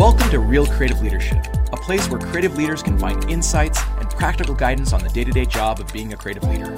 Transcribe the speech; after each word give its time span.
Welcome 0.00 0.30
to 0.30 0.38
Real 0.38 0.64
Creative 0.64 0.98
Leadership, 1.02 1.46
a 1.74 1.76
place 1.76 2.08
where 2.08 2.18
creative 2.18 2.56
leaders 2.56 2.82
can 2.82 2.98
find 2.98 3.22
insights 3.30 3.82
and 3.98 4.08
practical 4.08 4.54
guidance 4.54 4.94
on 4.94 5.02
the 5.02 5.10
day 5.10 5.24
to 5.24 5.30
day 5.30 5.44
job 5.44 5.78
of 5.78 5.92
being 5.92 6.14
a 6.14 6.16
creative 6.16 6.42
leader. 6.44 6.74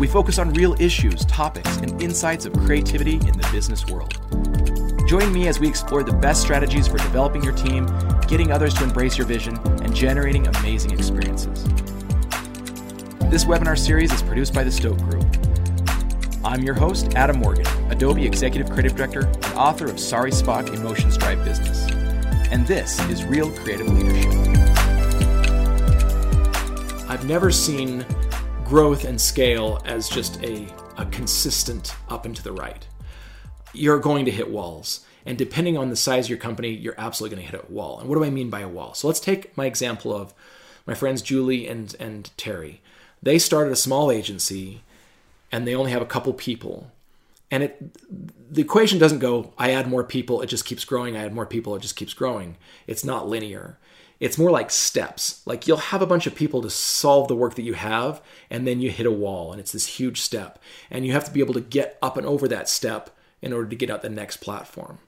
We 0.00 0.06
focus 0.06 0.38
on 0.38 0.54
real 0.54 0.74
issues, 0.80 1.26
topics, 1.26 1.76
and 1.76 2.00
insights 2.00 2.46
of 2.46 2.54
creativity 2.54 3.16
in 3.16 3.36
the 3.36 3.46
business 3.52 3.84
world. 3.88 4.18
Join 5.06 5.34
me 5.34 5.48
as 5.48 5.60
we 5.60 5.68
explore 5.68 6.02
the 6.02 6.14
best 6.14 6.40
strategies 6.40 6.88
for 6.88 6.96
developing 6.96 7.42
your 7.44 7.52
team, 7.52 7.86
getting 8.26 8.50
others 8.50 8.72
to 8.76 8.84
embrace 8.84 9.18
your 9.18 9.26
vision, 9.26 9.58
and 9.82 9.94
generating 9.94 10.46
amazing 10.46 10.92
experiences. 10.92 11.62
This 13.28 13.44
webinar 13.44 13.78
series 13.78 14.14
is 14.14 14.22
produced 14.22 14.54
by 14.54 14.64
the 14.64 14.72
Stoke 14.72 14.96
Group. 15.00 15.26
I'm 16.42 16.62
your 16.62 16.74
host, 16.74 17.16
Adam 17.16 17.38
Morgan, 17.38 17.66
Adobe 17.92 18.24
Executive 18.24 18.70
Creative 18.70 18.96
Director 18.96 19.26
and 19.26 19.44
author 19.58 19.90
of 19.90 20.00
Sorry 20.00 20.30
Spock 20.30 20.74
Emotions 20.74 21.18
Drive 21.18 21.44
Business. 21.44 21.95
And 22.48 22.64
this 22.64 23.00
is 23.10 23.24
Real 23.24 23.50
Creative 23.50 23.88
Leadership. 23.88 24.32
I've 27.08 27.24
never 27.26 27.50
seen 27.50 28.06
growth 28.64 29.04
and 29.04 29.20
scale 29.20 29.82
as 29.84 30.08
just 30.08 30.40
a, 30.44 30.68
a 30.96 31.06
consistent 31.06 31.92
up 32.08 32.24
and 32.24 32.36
to 32.36 32.44
the 32.44 32.52
right. 32.52 32.86
You're 33.72 33.98
going 33.98 34.24
to 34.26 34.30
hit 34.30 34.48
walls. 34.48 35.04
And 35.24 35.36
depending 35.36 35.76
on 35.76 35.90
the 35.90 35.96
size 35.96 36.26
of 36.26 36.30
your 36.30 36.38
company, 36.38 36.70
you're 36.70 36.94
absolutely 36.96 37.36
going 37.36 37.46
to 37.46 37.52
hit 37.52 37.68
a 37.68 37.72
wall. 37.72 37.98
And 37.98 38.08
what 38.08 38.14
do 38.14 38.22
I 38.22 38.30
mean 38.30 38.48
by 38.48 38.60
a 38.60 38.68
wall? 38.68 38.94
So 38.94 39.08
let's 39.08 39.18
take 39.18 39.56
my 39.56 39.66
example 39.66 40.14
of 40.14 40.32
my 40.86 40.94
friends 40.94 41.22
Julie 41.22 41.66
and, 41.66 41.96
and 41.98 42.30
Terry. 42.36 42.80
They 43.20 43.40
started 43.40 43.72
a 43.72 43.76
small 43.76 44.12
agency 44.12 44.82
and 45.50 45.66
they 45.66 45.74
only 45.74 45.90
have 45.90 46.02
a 46.02 46.06
couple 46.06 46.32
people 46.32 46.92
and 47.50 47.62
it 47.62 48.52
the 48.52 48.62
equation 48.62 48.98
doesn't 48.98 49.18
go 49.18 49.52
i 49.58 49.70
add 49.70 49.88
more 49.88 50.04
people 50.04 50.42
it 50.42 50.46
just 50.46 50.64
keeps 50.64 50.84
growing 50.84 51.16
i 51.16 51.24
add 51.24 51.34
more 51.34 51.46
people 51.46 51.76
it 51.76 51.82
just 51.82 51.96
keeps 51.96 52.14
growing. 52.14 52.56
It's 52.86 53.04
not 53.04 53.28
linear. 53.28 53.78
It's 54.18 54.38
more 54.38 54.50
like 54.50 54.70
steps. 54.70 55.42
Like 55.44 55.68
you'll 55.68 55.76
have 55.76 56.00
a 56.00 56.06
bunch 56.06 56.26
of 56.26 56.34
people 56.34 56.62
to 56.62 56.70
solve 56.70 57.28
the 57.28 57.36
work 57.36 57.54
that 57.56 57.62
you 57.62 57.74
have 57.74 58.22
and 58.48 58.66
then 58.66 58.80
you 58.80 58.90
hit 58.90 59.06
a 59.06 59.10
wall 59.10 59.52
and 59.52 59.60
it's 59.60 59.72
this 59.72 59.86
huge 59.86 60.20
step. 60.20 60.58
And 60.90 61.06
you 61.06 61.12
have 61.12 61.24
to 61.24 61.30
be 61.30 61.40
able 61.40 61.54
to 61.54 61.60
get 61.60 61.98
up 62.02 62.16
and 62.16 62.26
over 62.26 62.48
that 62.48 62.68
step 62.68 63.10
in 63.42 63.52
order 63.52 63.68
to 63.68 63.76
get 63.76 63.90
out 63.90 64.02
the 64.02 64.08
next 64.08 64.38
platform. 64.38 64.98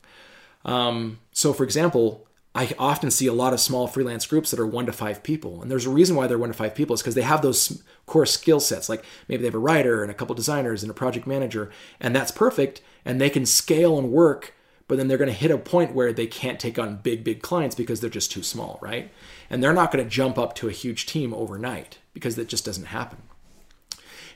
Um, 0.64 1.20
so 1.32 1.52
for 1.52 1.64
example 1.64 2.27
I 2.54 2.74
often 2.78 3.10
see 3.10 3.26
a 3.26 3.32
lot 3.32 3.52
of 3.52 3.60
small 3.60 3.86
freelance 3.86 4.26
groups 4.26 4.50
that 4.50 4.60
are 4.60 4.66
one 4.66 4.86
to 4.86 4.92
five 4.92 5.22
people. 5.22 5.60
And 5.60 5.70
there's 5.70 5.86
a 5.86 5.90
reason 5.90 6.16
why 6.16 6.26
they're 6.26 6.38
one 6.38 6.48
to 6.48 6.54
five 6.54 6.74
people 6.74 6.94
is 6.94 7.02
because 7.02 7.14
they 7.14 7.22
have 7.22 7.42
those 7.42 7.82
core 8.06 8.26
skill 8.26 8.58
sets. 8.58 8.88
Like 8.88 9.04
maybe 9.28 9.42
they 9.42 9.48
have 9.48 9.54
a 9.54 9.58
writer 9.58 10.02
and 10.02 10.10
a 10.10 10.14
couple 10.14 10.34
designers 10.34 10.82
and 10.82 10.90
a 10.90 10.94
project 10.94 11.26
manager, 11.26 11.70
and 12.00 12.16
that's 12.16 12.30
perfect. 12.30 12.80
And 13.04 13.20
they 13.20 13.30
can 13.30 13.46
scale 13.46 13.98
and 13.98 14.10
work, 14.10 14.54
but 14.88 14.96
then 14.96 15.08
they're 15.08 15.18
going 15.18 15.30
to 15.30 15.34
hit 15.34 15.50
a 15.50 15.58
point 15.58 15.94
where 15.94 16.12
they 16.12 16.26
can't 16.26 16.58
take 16.58 16.78
on 16.78 16.96
big, 16.96 17.22
big 17.22 17.42
clients 17.42 17.76
because 17.76 18.00
they're 18.00 18.10
just 18.10 18.32
too 18.32 18.42
small, 18.42 18.78
right? 18.80 19.12
And 19.50 19.62
they're 19.62 19.72
not 19.72 19.92
going 19.92 20.04
to 20.04 20.10
jump 20.10 20.38
up 20.38 20.54
to 20.56 20.68
a 20.68 20.72
huge 20.72 21.06
team 21.06 21.34
overnight 21.34 21.98
because 22.14 22.36
that 22.36 22.48
just 22.48 22.64
doesn't 22.64 22.86
happen. 22.86 23.22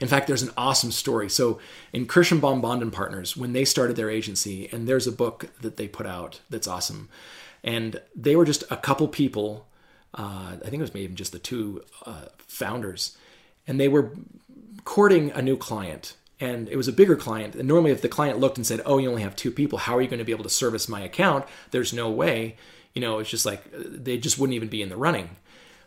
In 0.00 0.08
fact, 0.08 0.27
there's 0.27 0.42
an 0.42 0.52
awesome 0.56 0.90
story. 0.90 1.30
So 1.30 1.60
in 1.92 2.06
Kirshenbaum 2.06 2.60
Bond 2.60 2.83
and 2.83 2.92
Partners, 2.92 3.36
when 3.36 3.52
they 3.52 3.64
started 3.64 3.96
their 3.96 4.10
agency, 4.10 4.68
and 4.72 4.88
there's 4.88 5.06
a 5.06 5.12
book 5.12 5.46
that 5.60 5.77
they 5.77 5.86
put 5.86 6.06
out 6.06 6.40
that's 6.50 6.66
awesome 6.66 7.08
and 7.64 8.00
they 8.14 8.36
were 8.36 8.44
just 8.44 8.64
a 8.70 8.77
couple 8.77 9.08
people. 9.08 9.66
Uh, 10.14 10.56
I 10.56 10.64
think 10.64 10.74
it 10.74 10.80
was 10.80 10.94
maybe 10.94 11.14
just 11.14 11.32
the 11.32 11.38
two 11.38 11.82
uh, 12.05 12.27
founders, 12.38 13.16
and 13.66 13.80
they 13.80 13.88
were 13.88 14.12
courting 14.84 15.30
a 15.30 15.42
new 15.42 15.56
client. 15.56 16.16
And 16.40 16.68
it 16.68 16.77
was 16.77 16.88
a 16.88 16.92
bigger 16.92 17.14
client. 17.14 17.55
And 17.55 17.68
normally, 17.68 17.92
if 17.92 18.02
the 18.02 18.08
client 18.08 18.40
looked 18.40 18.56
and 18.56 18.66
said, 18.66 18.83
"Oh, 18.84 18.98
you 18.98 19.08
only 19.08 19.22
have 19.22 19.36
two 19.36 19.52
people. 19.52 19.78
How 19.78 19.96
are 19.96 20.02
you 20.02 20.08
going 20.08 20.18
to 20.18 20.24
be 20.24 20.33
able 20.33 20.42
to 20.42 20.50
service 20.50 20.88
my 20.88 21.00
account?" 21.00 21.44
There's 21.70 21.92
no 21.92 22.10
way. 22.10 22.56
You 22.94 23.00
know, 23.00 23.20
it's 23.20 23.30
just 23.30 23.46
like 23.46 23.62
they 23.72 24.18
just 24.18 24.38
wouldn't 24.38 24.56
even 24.56 24.68
be 24.68 24.83
in 24.83 24.88
the 24.88 24.96
running. 24.96 25.36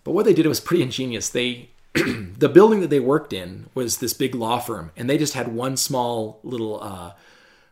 But 0.06 0.12
what 0.12 0.26
they 0.26 0.34
did 0.34 0.48
was 0.48 0.62
pretty 0.62 0.84
ingenious. 0.84 1.30
They 1.30 1.72
the 1.94 2.50
building 2.50 2.80
that 2.82 2.90
they 2.90 3.00
worked 3.00 3.34
in 3.34 3.68
was 3.74 3.98
this 3.98 4.14
big 4.14 4.34
law 4.34 4.60
firm, 4.60 4.92
and 4.96 5.10
they 5.10 5.18
just 5.18 5.34
had 5.34 5.50
one 5.50 5.76
small 5.76 6.40
little 6.44 6.82
uh, 6.82 7.12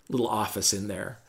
little 0.09 0.27
office 0.27 0.73
in 0.73 0.87
there. 0.87 1.19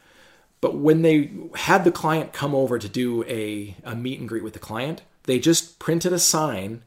But 0.65 0.77
when 0.77 1.03
they 1.03 1.31
had 1.57 1.85
the 1.85 1.93
client 1.93 2.33
come 2.33 2.55
over 2.55 2.79
to 2.79 2.89
do 2.89 3.23
a, 3.25 3.77
a 3.85 3.95
meet 3.95 4.19
and 4.19 4.27
greet 4.27 4.43
with 4.43 4.55
the 4.55 4.59
client, 4.59 5.03
they 5.25 5.39
just 5.39 5.79
printed 5.79 6.11
a 6.15 6.19
sign 6.19 6.81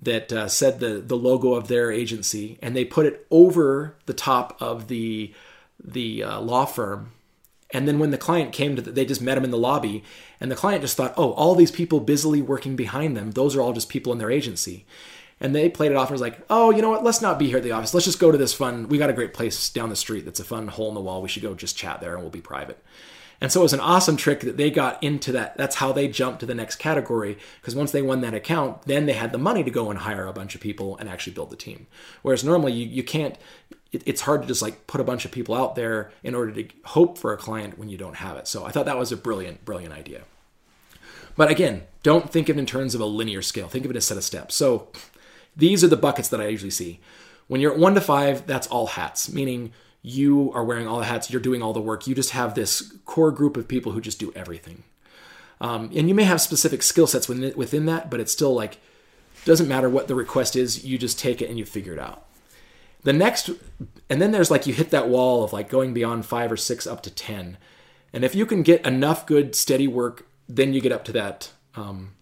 that 0.00 0.32
uh, 0.32 0.48
said 0.48 0.80
the, 0.80 1.02
the 1.04 1.14
logo 1.14 1.52
of 1.52 1.68
their 1.68 1.92
agency 1.92 2.58
and 2.62 2.74
they 2.74 2.86
put 2.86 3.04
it 3.04 3.26
over 3.30 3.94
the 4.06 4.14
top 4.14 4.56
of 4.58 4.88
the, 4.88 5.34
the 5.78 6.22
uh, 6.22 6.40
law 6.40 6.64
firm. 6.64 7.12
And 7.72 7.86
then 7.86 7.98
when 7.98 8.10
the 8.10 8.16
client 8.16 8.54
came 8.54 8.74
to, 8.74 8.80
the, 8.80 8.90
they 8.90 9.04
just 9.04 9.20
met 9.20 9.36
him 9.36 9.44
in 9.44 9.50
the 9.50 9.58
lobby, 9.58 10.02
and 10.40 10.50
the 10.50 10.56
client 10.56 10.80
just 10.80 10.96
thought, 10.96 11.12
oh, 11.18 11.32
all 11.32 11.54
these 11.54 11.70
people 11.70 12.00
busily 12.00 12.40
working 12.40 12.74
behind 12.74 13.14
them, 13.14 13.32
those 13.32 13.54
are 13.54 13.60
all 13.60 13.74
just 13.74 13.90
people 13.90 14.14
in 14.14 14.18
their 14.18 14.30
agency. 14.30 14.86
And 15.44 15.54
they 15.54 15.68
played 15.68 15.90
it 15.90 15.96
off 15.98 16.08
and 16.08 16.14
was 16.14 16.22
like, 16.22 16.40
oh, 16.48 16.70
you 16.70 16.80
know 16.80 16.88
what? 16.88 17.04
Let's 17.04 17.20
not 17.20 17.38
be 17.38 17.48
here 17.48 17.58
at 17.58 17.62
the 17.62 17.72
office. 17.72 17.92
Let's 17.92 18.06
just 18.06 18.18
go 18.18 18.32
to 18.32 18.38
this 18.38 18.54
fun. 18.54 18.88
We 18.88 18.96
got 18.96 19.10
a 19.10 19.12
great 19.12 19.34
place 19.34 19.68
down 19.68 19.90
the 19.90 19.94
street 19.94 20.24
that's 20.24 20.40
a 20.40 20.44
fun 20.44 20.68
hole 20.68 20.88
in 20.88 20.94
the 20.94 21.02
wall. 21.02 21.20
We 21.20 21.28
should 21.28 21.42
go 21.42 21.54
just 21.54 21.76
chat 21.76 22.00
there 22.00 22.14
and 22.14 22.22
we'll 22.22 22.30
be 22.30 22.40
private. 22.40 22.82
And 23.42 23.52
so 23.52 23.60
it 23.60 23.64
was 23.64 23.74
an 23.74 23.80
awesome 23.80 24.16
trick 24.16 24.40
that 24.40 24.56
they 24.56 24.70
got 24.70 25.02
into 25.02 25.32
that. 25.32 25.54
That's 25.58 25.76
how 25.76 25.92
they 25.92 26.08
jumped 26.08 26.40
to 26.40 26.46
the 26.46 26.54
next 26.54 26.76
category. 26.76 27.36
Because 27.60 27.74
once 27.74 27.92
they 27.92 28.00
won 28.00 28.22
that 28.22 28.32
account, 28.32 28.84
then 28.84 29.04
they 29.04 29.12
had 29.12 29.32
the 29.32 29.38
money 29.38 29.62
to 29.62 29.70
go 29.70 29.90
and 29.90 29.98
hire 29.98 30.26
a 30.26 30.32
bunch 30.32 30.54
of 30.54 30.62
people 30.62 30.96
and 30.96 31.10
actually 31.10 31.34
build 31.34 31.50
the 31.50 31.56
team. 31.56 31.88
Whereas 32.22 32.42
normally 32.42 32.72
you, 32.72 32.86
you 32.86 33.02
can't, 33.02 33.36
it, 33.92 34.02
it's 34.06 34.22
hard 34.22 34.40
to 34.40 34.48
just 34.48 34.62
like 34.62 34.86
put 34.86 35.02
a 35.02 35.04
bunch 35.04 35.26
of 35.26 35.30
people 35.30 35.54
out 35.54 35.74
there 35.74 36.10
in 36.22 36.34
order 36.34 36.52
to 36.52 36.66
hope 36.86 37.18
for 37.18 37.34
a 37.34 37.36
client 37.36 37.78
when 37.78 37.90
you 37.90 37.98
don't 37.98 38.16
have 38.16 38.38
it. 38.38 38.48
So 38.48 38.64
I 38.64 38.70
thought 38.70 38.86
that 38.86 38.96
was 38.96 39.12
a 39.12 39.16
brilliant, 39.18 39.66
brilliant 39.66 39.92
idea. 39.92 40.22
But 41.36 41.50
again, 41.50 41.82
don't 42.02 42.30
think 42.30 42.48
of 42.48 42.56
it 42.56 42.60
in 42.60 42.66
terms 42.66 42.94
of 42.94 43.02
a 43.02 43.04
linear 43.04 43.42
scale. 43.42 43.68
Think 43.68 43.84
of 43.84 43.90
it 43.90 43.96
as 43.98 44.04
a 44.04 44.06
set 44.06 44.16
of 44.16 44.24
steps. 44.24 44.54
So 44.54 44.88
these 45.56 45.84
are 45.84 45.88
the 45.88 45.96
buckets 45.96 46.28
that 46.28 46.40
I 46.40 46.48
usually 46.48 46.70
see. 46.70 47.00
When 47.46 47.60
you're 47.60 47.72
at 47.72 47.78
one 47.78 47.94
to 47.94 48.00
five, 48.00 48.46
that's 48.46 48.66
all 48.66 48.86
hats, 48.86 49.32
meaning 49.32 49.72
you 50.02 50.52
are 50.54 50.64
wearing 50.64 50.86
all 50.86 50.98
the 50.98 51.04
hats, 51.04 51.30
you're 51.30 51.40
doing 51.40 51.62
all 51.62 51.72
the 51.72 51.80
work. 51.80 52.06
You 52.06 52.14
just 52.14 52.30
have 52.30 52.54
this 52.54 52.94
core 53.04 53.30
group 53.30 53.56
of 53.56 53.68
people 53.68 53.92
who 53.92 54.00
just 54.00 54.18
do 54.18 54.32
everything. 54.34 54.84
Um, 55.60 55.90
and 55.94 56.08
you 56.08 56.14
may 56.14 56.24
have 56.24 56.40
specific 56.40 56.82
skill 56.82 57.06
sets 57.06 57.28
within, 57.28 57.56
within 57.56 57.86
that, 57.86 58.10
but 58.10 58.20
it's 58.20 58.32
still 58.32 58.54
like, 58.54 58.78
doesn't 59.44 59.68
matter 59.68 59.88
what 59.88 60.08
the 60.08 60.14
request 60.14 60.56
is, 60.56 60.84
you 60.84 60.98
just 60.98 61.18
take 61.18 61.40
it 61.40 61.48
and 61.48 61.58
you 61.58 61.64
figure 61.64 61.92
it 61.92 61.98
out. 61.98 62.26
The 63.02 63.12
next, 63.12 63.50
and 64.08 64.20
then 64.20 64.32
there's 64.32 64.50
like 64.50 64.66
you 64.66 64.74
hit 64.74 64.90
that 64.90 65.08
wall 65.08 65.44
of 65.44 65.52
like 65.52 65.68
going 65.68 65.94
beyond 65.94 66.26
five 66.26 66.50
or 66.50 66.56
six 66.56 66.86
up 66.86 67.02
to 67.02 67.10
10. 67.10 67.58
And 68.12 68.24
if 68.24 68.34
you 68.34 68.46
can 68.46 68.62
get 68.62 68.86
enough 68.86 69.26
good, 69.26 69.54
steady 69.54 69.88
work, 69.88 70.26
then 70.48 70.72
you 70.72 70.80
get 70.80 70.92
up 70.92 71.04
to 71.04 71.12
that 71.12 71.50
um, 71.74 72.12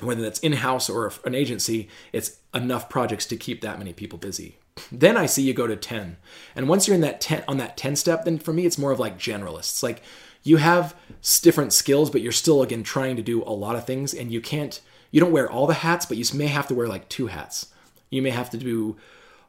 whether 0.00 0.22
that's 0.22 0.40
in-house 0.40 0.88
or 0.88 1.12
an 1.24 1.34
agency 1.34 1.88
it's 2.12 2.38
enough 2.54 2.88
projects 2.88 3.26
to 3.26 3.36
keep 3.36 3.60
that 3.60 3.78
many 3.78 3.92
people 3.92 4.18
busy. 4.18 4.56
Then 4.92 5.16
i 5.16 5.26
see 5.26 5.42
you 5.42 5.54
go 5.54 5.66
to 5.66 5.76
10 5.76 6.16
and 6.54 6.68
once 6.68 6.86
you're 6.86 6.94
in 6.94 7.00
that 7.00 7.20
10 7.20 7.44
on 7.48 7.58
that 7.58 7.76
10 7.76 7.96
step 7.96 8.24
then 8.24 8.38
for 8.38 8.52
me 8.52 8.66
it's 8.66 8.78
more 8.78 8.92
of 8.92 9.00
like 9.00 9.18
generalists. 9.18 9.82
Like 9.82 10.02
you 10.42 10.58
have 10.58 10.94
different 11.42 11.72
skills 11.72 12.10
but 12.10 12.20
you're 12.20 12.32
still 12.32 12.62
again 12.62 12.82
trying 12.82 13.16
to 13.16 13.22
do 13.22 13.42
a 13.42 13.50
lot 13.50 13.76
of 13.76 13.86
things 13.86 14.14
and 14.14 14.30
you 14.30 14.40
can't 14.40 14.80
you 15.10 15.20
don't 15.20 15.32
wear 15.32 15.50
all 15.50 15.66
the 15.66 15.74
hats 15.74 16.06
but 16.06 16.16
you 16.16 16.24
may 16.36 16.46
have 16.46 16.66
to 16.68 16.74
wear 16.74 16.86
like 16.88 17.08
two 17.08 17.26
hats. 17.26 17.72
You 18.10 18.22
may 18.22 18.30
have 18.30 18.50
to 18.50 18.56
do 18.56 18.96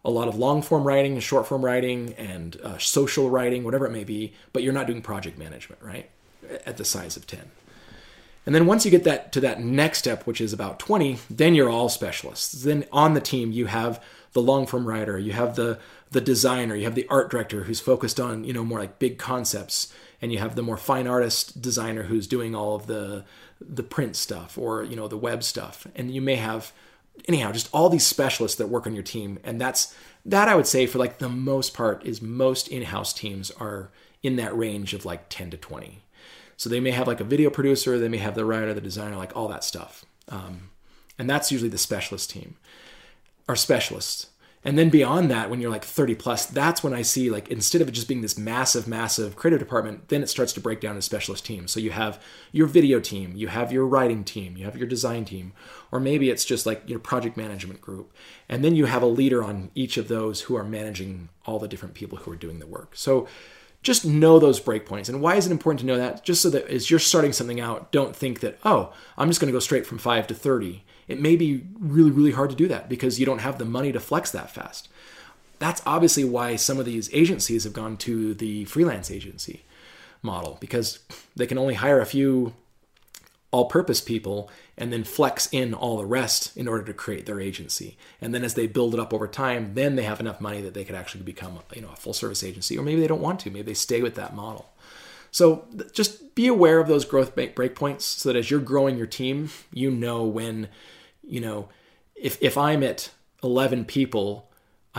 a 0.04 0.10
lot 0.10 0.28
of 0.28 0.36
long 0.36 0.62
form 0.62 0.84
writing 0.84 1.14
and 1.14 1.24
short 1.24 1.46
form 1.48 1.64
writing 1.64 2.14
and 2.14 2.60
uh, 2.64 2.78
social 2.78 3.30
writing 3.30 3.64
whatever 3.64 3.86
it 3.86 3.92
may 3.92 4.04
be 4.04 4.34
but 4.54 4.64
you're 4.64 4.74
not 4.74 4.88
doing 4.88 5.02
project 5.02 5.38
management 5.38 5.82
right? 5.82 6.10
At 6.66 6.78
the 6.78 6.86
size 6.86 7.16
of 7.18 7.28
10 7.28 7.52
and 8.46 8.56
then 8.56 8.66
once 8.66 8.86
you 8.86 8.92
get 8.92 9.04
that 9.04 9.32
to 9.34 9.42
that 9.42 9.62
next 9.62 10.00
step, 10.00 10.26
which 10.26 10.42
is 10.42 10.54
about 10.54 10.80
20, 10.80 11.20
then 11.30 11.56
you're 11.56 11.70
all 11.70 11.90
specialists. 11.90 12.64
Then 12.64 12.86
on 12.92 13.14
the 13.14 13.22
team, 13.22 13.52
you 13.52 13.68
have 13.68 14.02
the 14.34 14.42
long 14.42 14.66
form 14.66 14.88
writer, 14.88 15.18
you 15.18 15.34
have 15.34 15.56
the 15.56 15.80
the 16.12 16.22
designer, 16.22 16.76
you 16.76 16.86
have 16.86 16.96
the 16.96 17.08
art 17.08 17.30
director 17.30 17.66
who's 17.66 17.80
focused 17.80 18.20
on, 18.20 18.44
you 18.44 18.54
know, 18.54 18.66
more 18.66 18.80
like 18.80 18.98
big 18.98 19.20
concepts, 19.20 19.94
and 20.22 20.32
you 20.32 20.40
have 20.40 20.56
the 20.56 20.64
more 20.64 20.78
fine 20.78 21.08
artist 21.08 21.62
designer 21.62 22.04
who's 22.04 22.28
doing 22.28 22.56
all 22.56 22.76
of 22.76 22.88
the 22.88 23.24
the 23.62 23.84
print 23.84 24.16
stuff 24.16 24.58
or, 24.58 24.84
you 24.84 24.96
know, 24.96 25.08
the 25.08 25.18
web 25.18 25.44
stuff. 25.44 25.86
And 25.96 26.12
you 26.12 26.22
may 26.22 26.36
have 26.36 26.72
anyhow, 27.28 27.52
just 27.52 27.70
all 27.74 27.90
these 27.90 28.06
specialists 28.06 28.58
that 28.58 28.70
work 28.70 28.88
on 28.88 28.94
your 28.94 29.04
team. 29.04 29.40
And 29.44 29.60
that's 29.60 29.96
that 30.26 30.48
I 30.48 30.56
would 30.56 30.68
say 30.68 30.86
for 30.86 30.98
like 30.98 31.18
the 31.18 31.30
most 31.30 31.74
part 31.74 32.06
is 32.06 32.22
most 32.22 32.68
in-house 32.68 33.14
teams 33.14 33.52
are 33.52 33.90
in 34.22 34.36
that 34.38 34.58
range 34.58 34.94
of 34.94 35.06
like 35.06 35.30
10 35.30 35.52
to 35.52 35.58
20. 35.58 36.02
So 36.60 36.70
they 36.70 36.82
may 36.82 36.92
have 36.92 37.08
like 37.08 37.22
a 37.22 37.24
video 37.24 37.50
producer, 37.50 37.98
they 37.98 38.10
may 38.10 38.18
have 38.18 38.36
the 38.36 38.44
writer, 38.44 38.74
the 38.74 38.82
designer, 38.82 39.16
like 39.16 39.34
all 39.34 39.48
that 39.48 39.64
stuff. 39.64 40.04
Um, 40.28 40.72
and 41.18 41.30
that's 41.30 41.54
usually 41.54 41.70
the 41.70 41.78
specialist 41.78 42.32
team 42.32 42.58
or 43.48 43.56
specialists. 43.56 44.28
And 44.66 44.78
then 44.78 44.90
beyond 44.90 45.32
that, 45.32 45.50
when 45.50 45.62
you're 45.62 45.72
like 45.72 45.86
30 45.86 46.16
plus, 46.16 46.46
that's 46.48 46.84
when 46.84 46.94
I 46.94 47.02
see 47.02 47.30
like 47.30 47.48
instead 47.48 47.82
of 47.82 47.88
it 47.88 47.94
just 47.94 48.10
being 48.10 48.20
this 48.20 48.38
massive, 48.38 48.90
massive 48.90 49.38
creative 49.38 49.60
department, 49.60 50.10
then 50.10 50.22
it 50.22 50.28
starts 50.28 50.52
to 50.52 50.60
break 50.60 50.82
down 50.82 50.96
into 50.96 51.02
specialist 51.02 51.46
teams. 51.46 51.72
So 51.72 51.80
you 51.80 51.92
have 51.92 52.22
your 52.52 52.68
video 52.68 53.00
team, 53.00 53.38
you 53.38 53.48
have 53.48 53.72
your 53.72 53.88
writing 53.88 54.26
team, 54.26 54.58
you 54.58 54.66
have 54.66 54.76
your 54.76 54.86
design 54.86 55.24
team, 55.24 55.54
or 55.94 56.02
maybe 56.02 56.30
it's 56.30 56.44
just 56.44 56.66
like 56.66 56.84
your 56.90 57.00
project 57.00 57.38
management 57.38 57.80
group. 57.80 58.14
And 58.50 58.66
then 58.66 58.76
you 58.76 58.84
have 58.84 59.02
a 59.02 59.06
leader 59.06 59.46
on 59.46 59.72
each 59.76 59.96
of 59.96 60.10
those 60.10 60.42
who 60.42 60.58
are 60.58 60.66
managing 60.66 61.30
all 61.46 61.58
the 61.58 61.70
different 61.70 61.96
people 61.96 62.18
who 62.18 62.32
are 62.34 62.36
doing 62.36 62.60
the 62.60 62.68
work. 62.68 62.98
So 62.98 63.30
just 63.82 64.06
know 64.06 64.40
those 64.40 64.60
breakpoints. 64.60 65.10
And 65.10 65.22
why 65.22 65.36
is 65.36 65.46
it 65.46 65.52
important 65.52 65.80
to 65.82 65.86
know 65.86 65.98
that? 65.98 66.24
Just 66.24 66.42
so 66.42 66.50
that 66.50 66.68
as 66.68 66.90
you're 66.90 67.00
starting 67.00 67.34
something 67.34 67.62
out, 67.62 67.92
don't 67.92 68.16
think 68.16 68.42
that, 68.42 68.58
oh, 68.64 68.94
I'm 69.18 69.30
just 69.30 69.40
going 69.40 69.48
to 69.48 69.56
go 69.56 69.60
straight 69.60 69.86
from 69.86 69.98
5 69.98 70.28
to 70.28 70.34
30. 70.34 70.84
It 71.08 71.20
may 71.20 71.36
be 71.36 71.66
really, 71.80 72.12
really 72.12 72.32
hard 72.32 72.50
to 72.50 72.56
do 72.56 72.68
that 72.68 72.90
because 72.90 73.20
you 73.20 73.26
don't 73.26 73.40
have 73.40 73.58
the 73.58 73.66
money 73.66 73.92
to 73.92 74.00
flex 74.00 74.32
that 74.32 74.52
fast. 74.52 74.90
That's 75.60 75.82
obviously 75.86 76.24
why 76.24 76.56
some 76.56 76.80
of 76.80 76.86
these 76.86 77.10
agencies 77.14 77.64
have 77.64 77.74
gone 77.74 77.98
to 77.98 78.34
the 78.34 78.66
freelance 78.66 79.10
agency 79.10 79.64
model 80.22 80.58
because 80.60 81.00
they 81.36 81.48
can 81.48 81.58
only 81.58 81.76
hire 81.76 82.02
a 82.02 82.06
few 82.06 82.54
all 83.52 83.66
purpose 83.66 84.00
people 84.00 84.50
and 84.78 84.94
then 84.94 85.04
flex 85.04 85.50
in 85.52 85.74
all 85.74 85.98
the 85.98 86.06
rest 86.06 86.56
in 86.56 86.68
order 86.68 86.84
to 86.84 86.94
create 86.94 87.26
their 87.26 87.40
agency. 87.40 87.98
And 88.22 88.34
then 88.34 88.44
as 88.44 88.54
they 88.54 88.68
build 88.68 88.94
it 88.94 89.00
up 89.00 89.14
over 89.14 89.28
time, 89.28 89.74
then 89.74 89.96
they 89.96 90.04
have 90.04 90.20
enough 90.20 90.40
money 90.40 90.62
that 90.62 90.74
they 90.74 90.86
could 90.86 90.96
actually 90.96 91.24
become 91.24 91.60
you 91.74 91.82
know 91.82 91.92
a 91.92 91.96
full 91.96 92.14
service 92.14 92.44
agency 92.44 92.78
or 92.78 92.84
maybe 92.84 93.02
they 93.02 93.08
don't 93.08 93.22
want 93.22 93.40
to, 93.42 93.50
maybe 93.50 93.64
they 93.64 93.74
stay 93.74 94.02
with 94.02 94.16
that 94.16 94.36
model. 94.36 94.72
So 95.32 95.68
just 95.94 96.36
be 96.36 96.48
aware 96.48 96.80
of 96.80 96.88
those 96.88 97.06
growth 97.06 97.36
breakpoints 97.36 98.02
so 98.02 98.30
that 98.30 98.38
as 98.38 98.50
you're 98.50 98.60
growing 98.60 98.98
your 98.98 99.08
team, 99.08 99.50
you 99.72 99.92
know 99.92 100.24
when 100.24 100.70
you 101.24 101.42
know 101.42 101.70
if 102.16 102.38
if 102.42 102.58
I'm 102.58 102.84
at 102.84 103.12
11 103.44 103.86
people 103.86 104.49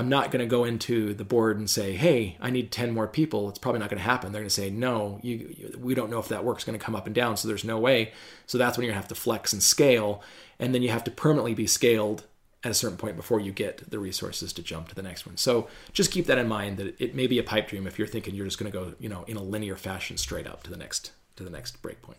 I'm 0.01 0.09
not 0.09 0.31
going 0.31 0.41
to 0.41 0.47
go 0.47 0.65
into 0.65 1.13
the 1.13 1.27
board 1.27 1.59
and 1.59 1.69
say, 1.69 1.93
"Hey, 1.93 2.39
I 2.41 2.49
need 2.49 2.73
10 2.73 2.91
more 2.91 3.07
people." 3.07 3.51
It's 3.51 3.59
probably 3.59 3.81
not 3.81 3.91
going 3.91 3.99
to 3.99 4.05
happen. 4.05 4.33
They're 4.33 4.41
going 4.41 4.49
to 4.49 4.55
say, 4.55 4.71
"No, 4.71 5.21
you, 5.23 5.37
you, 5.37 5.79
we 5.79 5.95
don't 5.95 6.09
know 6.09 6.19
if 6.19 6.29
that 6.29 6.43
work's 6.43 6.65
going 6.65 6.79
to 6.79 6.83
come 6.83 6.97
up 6.97 7.05
and 7.05 7.15
down, 7.15 7.37
so 7.37 7.47
there's 7.47 7.65
no 7.65 7.79
way." 7.79 8.13
So 8.47 8.57
that's 8.57 8.79
when 8.79 8.85
you're 8.85 8.93
going 8.93 9.03
to 9.03 9.07
have 9.07 9.15
to 9.15 9.23
flex 9.23 9.53
and 9.53 9.63
scale, 9.63 10.23
and 10.59 10.75
then 10.75 10.81
you 10.81 10.89
have 10.89 11.05
to 11.05 11.11
permanently 11.11 11.53
be 11.53 11.67
scaled 11.67 12.25
at 12.65 12.71
a 12.71 12.75
certain 12.75 12.97
point 12.97 13.15
before 13.15 13.41
you 13.41 13.53
get 13.53 13.91
the 13.91 13.99
resources 13.99 14.55
to 14.55 14.63
jump 14.63 14.89
to 14.89 14.95
the 14.95 15.03
next 15.03 15.27
one. 15.27 15.37
So 15.37 15.69
just 15.93 16.11
keep 16.11 16.25
that 16.27 16.39
in 16.39 16.49
mind 16.49 16.79
that 16.79 16.99
it 16.99 17.15
may 17.15 17.27
be 17.27 17.39
a 17.39 17.43
pipe 17.43 17.69
dream 17.69 17.87
if 17.87 17.99
you're 17.99 18.09
thinking 18.09 18.35
you're 18.35 18.47
just 18.47 18.59
going 18.59 18.73
to 18.73 18.79
go, 18.79 18.95
you 18.99 19.11
know, 19.11 19.25
in 19.25 19.37
a 19.37 19.43
linear 19.43 19.77
fashion 19.77 20.17
straight 20.17 20.47
up 20.47 20.63
to 20.63 20.71
the 20.71 20.79
next 20.79 21.13
to 21.37 21.45
the 21.45 21.51
next 21.51 21.83
breakpoint. 21.83 22.17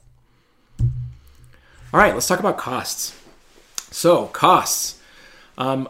All 0.79 1.99
right, 1.99 2.13
let's 2.13 2.27
talk 2.27 2.39
about 2.39 2.59
costs. 2.59 3.19
So 3.89 4.27
costs. 4.27 5.01
Um, 5.57 5.89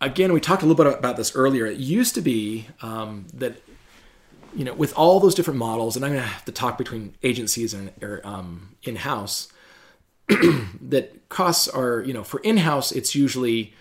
again, 0.00 0.32
we 0.32 0.40
talked 0.40 0.62
a 0.62 0.66
little 0.66 0.82
bit 0.82 0.98
about 0.98 1.16
this 1.16 1.34
earlier. 1.34 1.66
It 1.66 1.78
used 1.78 2.14
to 2.14 2.20
be 2.20 2.66
um, 2.82 3.26
that 3.34 3.62
you 4.54 4.64
know 4.64 4.74
with 4.74 4.96
all 4.96 5.20
those 5.20 5.34
different 5.34 5.58
models, 5.58 5.96
and 5.96 6.04
I'm 6.04 6.12
going 6.12 6.22
to 6.22 6.28
have 6.28 6.44
to 6.46 6.52
talk 6.52 6.78
between 6.78 7.14
agencies 7.22 7.74
and 7.74 7.92
um, 8.24 8.76
in-house. 8.82 9.52
that 10.80 11.28
costs 11.28 11.66
are 11.68 12.02
you 12.02 12.14
know 12.14 12.24
for 12.24 12.40
in-house, 12.40 12.92
it's 12.92 13.14
usually 13.14 13.74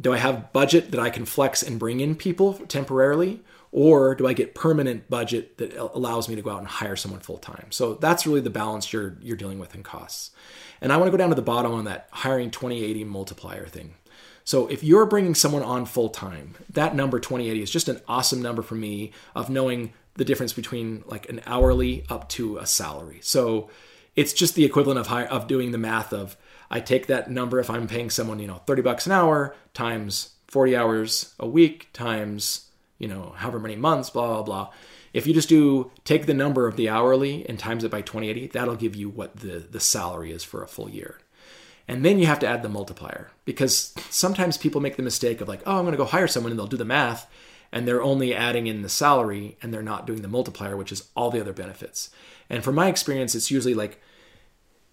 do 0.00 0.12
I 0.12 0.18
have 0.18 0.52
budget 0.52 0.90
that 0.90 1.00
I 1.00 1.10
can 1.10 1.24
flex 1.24 1.62
and 1.62 1.78
bring 1.78 2.00
in 2.00 2.16
people 2.16 2.54
temporarily, 2.54 3.40
or 3.70 4.14
do 4.14 4.26
I 4.26 4.32
get 4.32 4.54
permanent 4.54 5.08
budget 5.08 5.58
that 5.58 5.74
allows 5.76 6.28
me 6.28 6.34
to 6.34 6.42
go 6.42 6.50
out 6.50 6.58
and 6.58 6.66
hire 6.66 6.96
someone 6.96 7.20
full 7.20 7.38
time? 7.38 7.66
So 7.70 7.94
that's 7.94 8.26
really 8.26 8.40
the 8.40 8.50
balance 8.50 8.92
you're 8.92 9.16
you're 9.20 9.36
dealing 9.36 9.58
with 9.58 9.74
in 9.74 9.82
costs. 9.82 10.30
And 10.80 10.92
I 10.92 10.96
want 10.96 11.06
to 11.06 11.10
go 11.12 11.16
down 11.16 11.30
to 11.30 11.34
the 11.34 11.42
bottom 11.42 11.72
on 11.72 11.84
that 11.84 12.08
hiring 12.10 12.50
2080 12.50 13.04
multiplier 13.04 13.66
thing. 13.66 13.94
So 14.44 14.66
if 14.66 14.84
you're 14.84 15.06
bringing 15.06 15.34
someone 15.34 15.62
on 15.62 15.86
full 15.86 16.10
time, 16.10 16.54
that 16.70 16.94
number 16.94 17.18
2080 17.18 17.62
is 17.62 17.70
just 17.70 17.88
an 17.88 18.00
awesome 18.06 18.42
number 18.42 18.62
for 18.62 18.74
me 18.74 19.12
of 19.34 19.48
knowing 19.48 19.92
the 20.14 20.24
difference 20.24 20.52
between 20.52 21.02
like 21.06 21.28
an 21.28 21.40
hourly 21.46 22.04
up 22.08 22.28
to 22.30 22.58
a 22.58 22.66
salary. 22.66 23.20
So 23.22 23.70
it's 24.14 24.32
just 24.32 24.54
the 24.54 24.64
equivalent 24.64 25.00
of 25.00 25.08
high, 25.08 25.24
of 25.24 25.48
doing 25.48 25.72
the 25.72 25.78
math 25.78 26.12
of 26.12 26.36
I 26.70 26.80
take 26.80 27.06
that 27.06 27.30
number 27.30 27.58
if 27.58 27.70
I'm 27.70 27.86
paying 27.86 28.10
someone, 28.10 28.38
you 28.38 28.46
know, 28.46 28.62
30 28.66 28.82
bucks 28.82 29.06
an 29.06 29.12
hour 29.12 29.54
times 29.72 30.30
40 30.54 30.76
hours 30.76 31.34
a 31.40 31.48
week 31.48 31.88
times, 31.92 32.68
you 32.98 33.08
know, 33.08 33.34
however 33.36 33.58
many 33.58 33.74
months, 33.74 34.08
blah 34.10 34.26
blah 34.28 34.42
blah. 34.42 34.70
If 35.12 35.26
you 35.26 35.34
just 35.34 35.48
do 35.48 35.90
take 36.04 36.26
the 36.26 36.34
number 36.34 36.68
of 36.68 36.76
the 36.76 36.88
hourly 36.88 37.44
and 37.48 37.58
times 37.58 37.82
it 37.82 37.90
by 37.90 38.02
2080, 38.02 38.48
that'll 38.48 38.76
give 38.76 38.94
you 38.94 39.08
what 39.08 39.36
the 39.36 39.58
the 39.58 39.80
salary 39.80 40.30
is 40.30 40.44
for 40.44 40.62
a 40.62 40.68
full 40.68 40.88
year. 40.88 41.18
And 41.86 42.04
then 42.04 42.18
you 42.18 42.26
have 42.26 42.38
to 42.40 42.46
add 42.46 42.62
the 42.62 42.68
multiplier 42.68 43.30
because 43.44 43.94
sometimes 44.08 44.56
people 44.56 44.80
make 44.80 44.96
the 44.96 45.02
mistake 45.02 45.40
of 45.40 45.48
like, 45.48 45.62
oh, 45.66 45.76
I'm 45.76 45.84
going 45.84 45.92
to 45.92 45.98
go 45.98 46.04
hire 46.04 46.28
someone 46.28 46.50
and 46.50 46.58
they'll 46.58 46.66
do 46.66 46.76
the 46.76 46.84
math 46.84 47.30
and 47.72 47.86
they're 47.86 48.02
only 48.02 48.34
adding 48.34 48.66
in 48.66 48.82
the 48.82 48.88
salary 48.88 49.58
and 49.60 49.72
they're 49.72 49.82
not 49.82 50.06
doing 50.06 50.22
the 50.22 50.28
multiplier, 50.28 50.76
which 50.76 50.92
is 50.92 51.08
all 51.14 51.30
the 51.30 51.40
other 51.40 51.52
benefits. 51.52 52.10
And 52.48 52.64
from 52.64 52.74
my 52.74 52.88
experience, 52.88 53.34
it's 53.34 53.50
usually 53.50 53.74
like, 53.74 54.00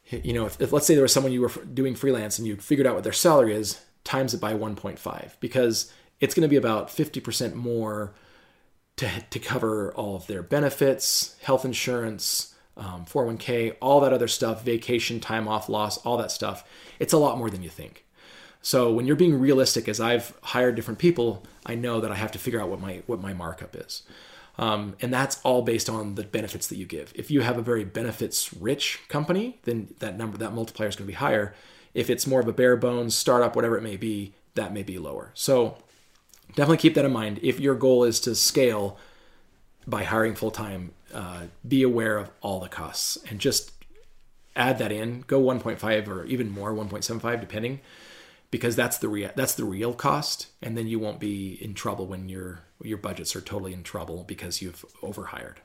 you 0.10 0.34
know, 0.34 0.46
if, 0.46 0.60
if 0.60 0.74
let's 0.74 0.86
say 0.86 0.96
there 0.96 1.04
was 1.04 1.14
someone 1.14 1.32
you 1.32 1.42
were 1.42 1.52
doing 1.74 1.96
freelance 1.96 2.38
and 2.38 2.48
you 2.48 2.58
figured 2.58 2.88
out 2.88 2.96
what 2.96 3.04
their 3.04 3.14
salary 3.14 3.54
is, 3.54 3.80
times 4.04 4.34
it 4.34 4.42
by 4.42 4.54
1.5 4.54 5.34
because 5.40 5.94
it's 6.20 6.34
going 6.34 6.42
to 6.42 6.50
be 6.50 6.56
about 6.58 6.90
50% 6.90 7.54
more 7.54 8.14
to, 8.98 9.10
to 9.30 9.40
cover 9.40 9.94
all 9.94 10.16
of 10.16 10.28
their 10.28 10.44
benefits, 10.44 11.38
health 11.42 11.64
insurance, 11.64 12.54
um, 12.78 13.06
401k, 13.06 13.76
all 13.82 14.00
that 14.02 14.14
other 14.14 14.28
stuff, 14.28 14.64
vacation, 14.64 15.20
time 15.20 15.48
off 15.48 15.70
loss, 15.70 15.98
all 16.00 16.18
that 16.18 16.32
stuff. 16.32 16.64
It's 17.00 17.14
a 17.14 17.18
lot 17.18 17.38
more 17.38 17.50
than 17.50 17.64
you 17.64 17.70
think. 17.70 18.06
So 18.62 18.92
when 18.92 19.08
you're 19.08 19.16
being 19.16 19.40
realistic, 19.40 19.88
as 19.88 20.00
I've 20.00 20.38
hired 20.44 20.76
different 20.76 21.00
people, 21.00 21.44
I 21.66 21.76
know 21.76 22.00
that 22.00 22.12
I 22.12 22.16
have 22.16 22.32
to 22.34 22.40
figure 22.40 22.62
out 22.62 22.70
what 22.70 22.80
my 22.80 23.02
what 23.08 23.20
my 23.20 23.34
markup 23.34 23.76
is, 23.76 24.04
um, 24.58 24.96
and 25.02 25.12
that's 25.12 25.42
all 25.44 25.64
based 25.64 25.90
on 25.90 26.16
the 26.16 26.24
benefits 26.24 26.68
that 26.68 26.78
you 26.78 26.86
give. 26.86 27.12
If 27.16 27.32
you 27.32 27.42
have 27.42 27.58
a 27.58 27.64
very 27.64 27.84
benefits 27.84 28.54
rich 28.54 29.00
company, 29.08 29.60
then 29.64 29.94
that 30.00 30.18
number 30.18 30.38
that 30.38 30.54
multiplier 30.54 30.90
is 30.90 30.96
going 30.96 31.08
to 31.08 31.12
be 31.12 31.16
higher. 31.16 31.56
If 31.94 32.10
it's 32.10 32.28
more 32.28 32.40
of 32.40 32.48
a 32.48 32.54
bare 32.54 32.78
bones 32.78 33.16
startup, 33.16 33.56
whatever 33.56 33.78
it 33.78 33.84
may 33.84 33.98
be, 33.98 34.34
that 34.54 34.74
may 34.74 34.84
be 34.84 35.00
lower. 35.00 35.32
So 35.34 35.78
definitely 36.50 36.78
keep 36.78 36.94
that 36.94 37.06
in 37.06 37.12
mind. 37.12 37.40
If 37.42 37.60
your 37.60 37.76
goal 37.76 38.04
is 38.04 38.20
to 38.22 38.36
scale 38.36 38.98
by 39.88 40.04
hiring 40.04 40.36
full 40.36 40.52
time, 40.52 40.92
uh, 41.14 41.44
be 41.68 41.84
aware 41.84 42.18
of 42.18 42.32
all 42.42 42.60
the 42.60 42.70
costs 42.70 43.18
and 43.30 43.40
just 43.40 43.72
add 44.56 44.78
that 44.80 44.92
in. 44.92 45.22
Go 45.28 45.42
1.5 45.42 46.08
or 46.08 46.26
even 46.26 46.50
more, 46.50 46.74
1.75 46.74 47.40
depending, 47.40 47.80
because 48.50 48.76
that's 48.76 48.98
the 48.98 49.08
real 49.08 49.32
that's 49.36 49.56
the 49.56 49.64
real 49.64 49.94
cost, 49.94 50.48
and 50.62 50.78
then 50.78 50.88
you 50.88 51.00
won't 51.00 51.20
be 51.20 51.58
in 51.64 51.74
trouble 51.74 52.06
when 52.08 52.30
your 52.30 52.62
your 52.84 52.98
budgets 52.98 53.36
are 53.36 53.42
totally 53.42 53.74
in 53.74 53.84
trouble 53.84 54.24
because 54.28 54.62
you've 54.62 54.86
overhired. 55.02 55.62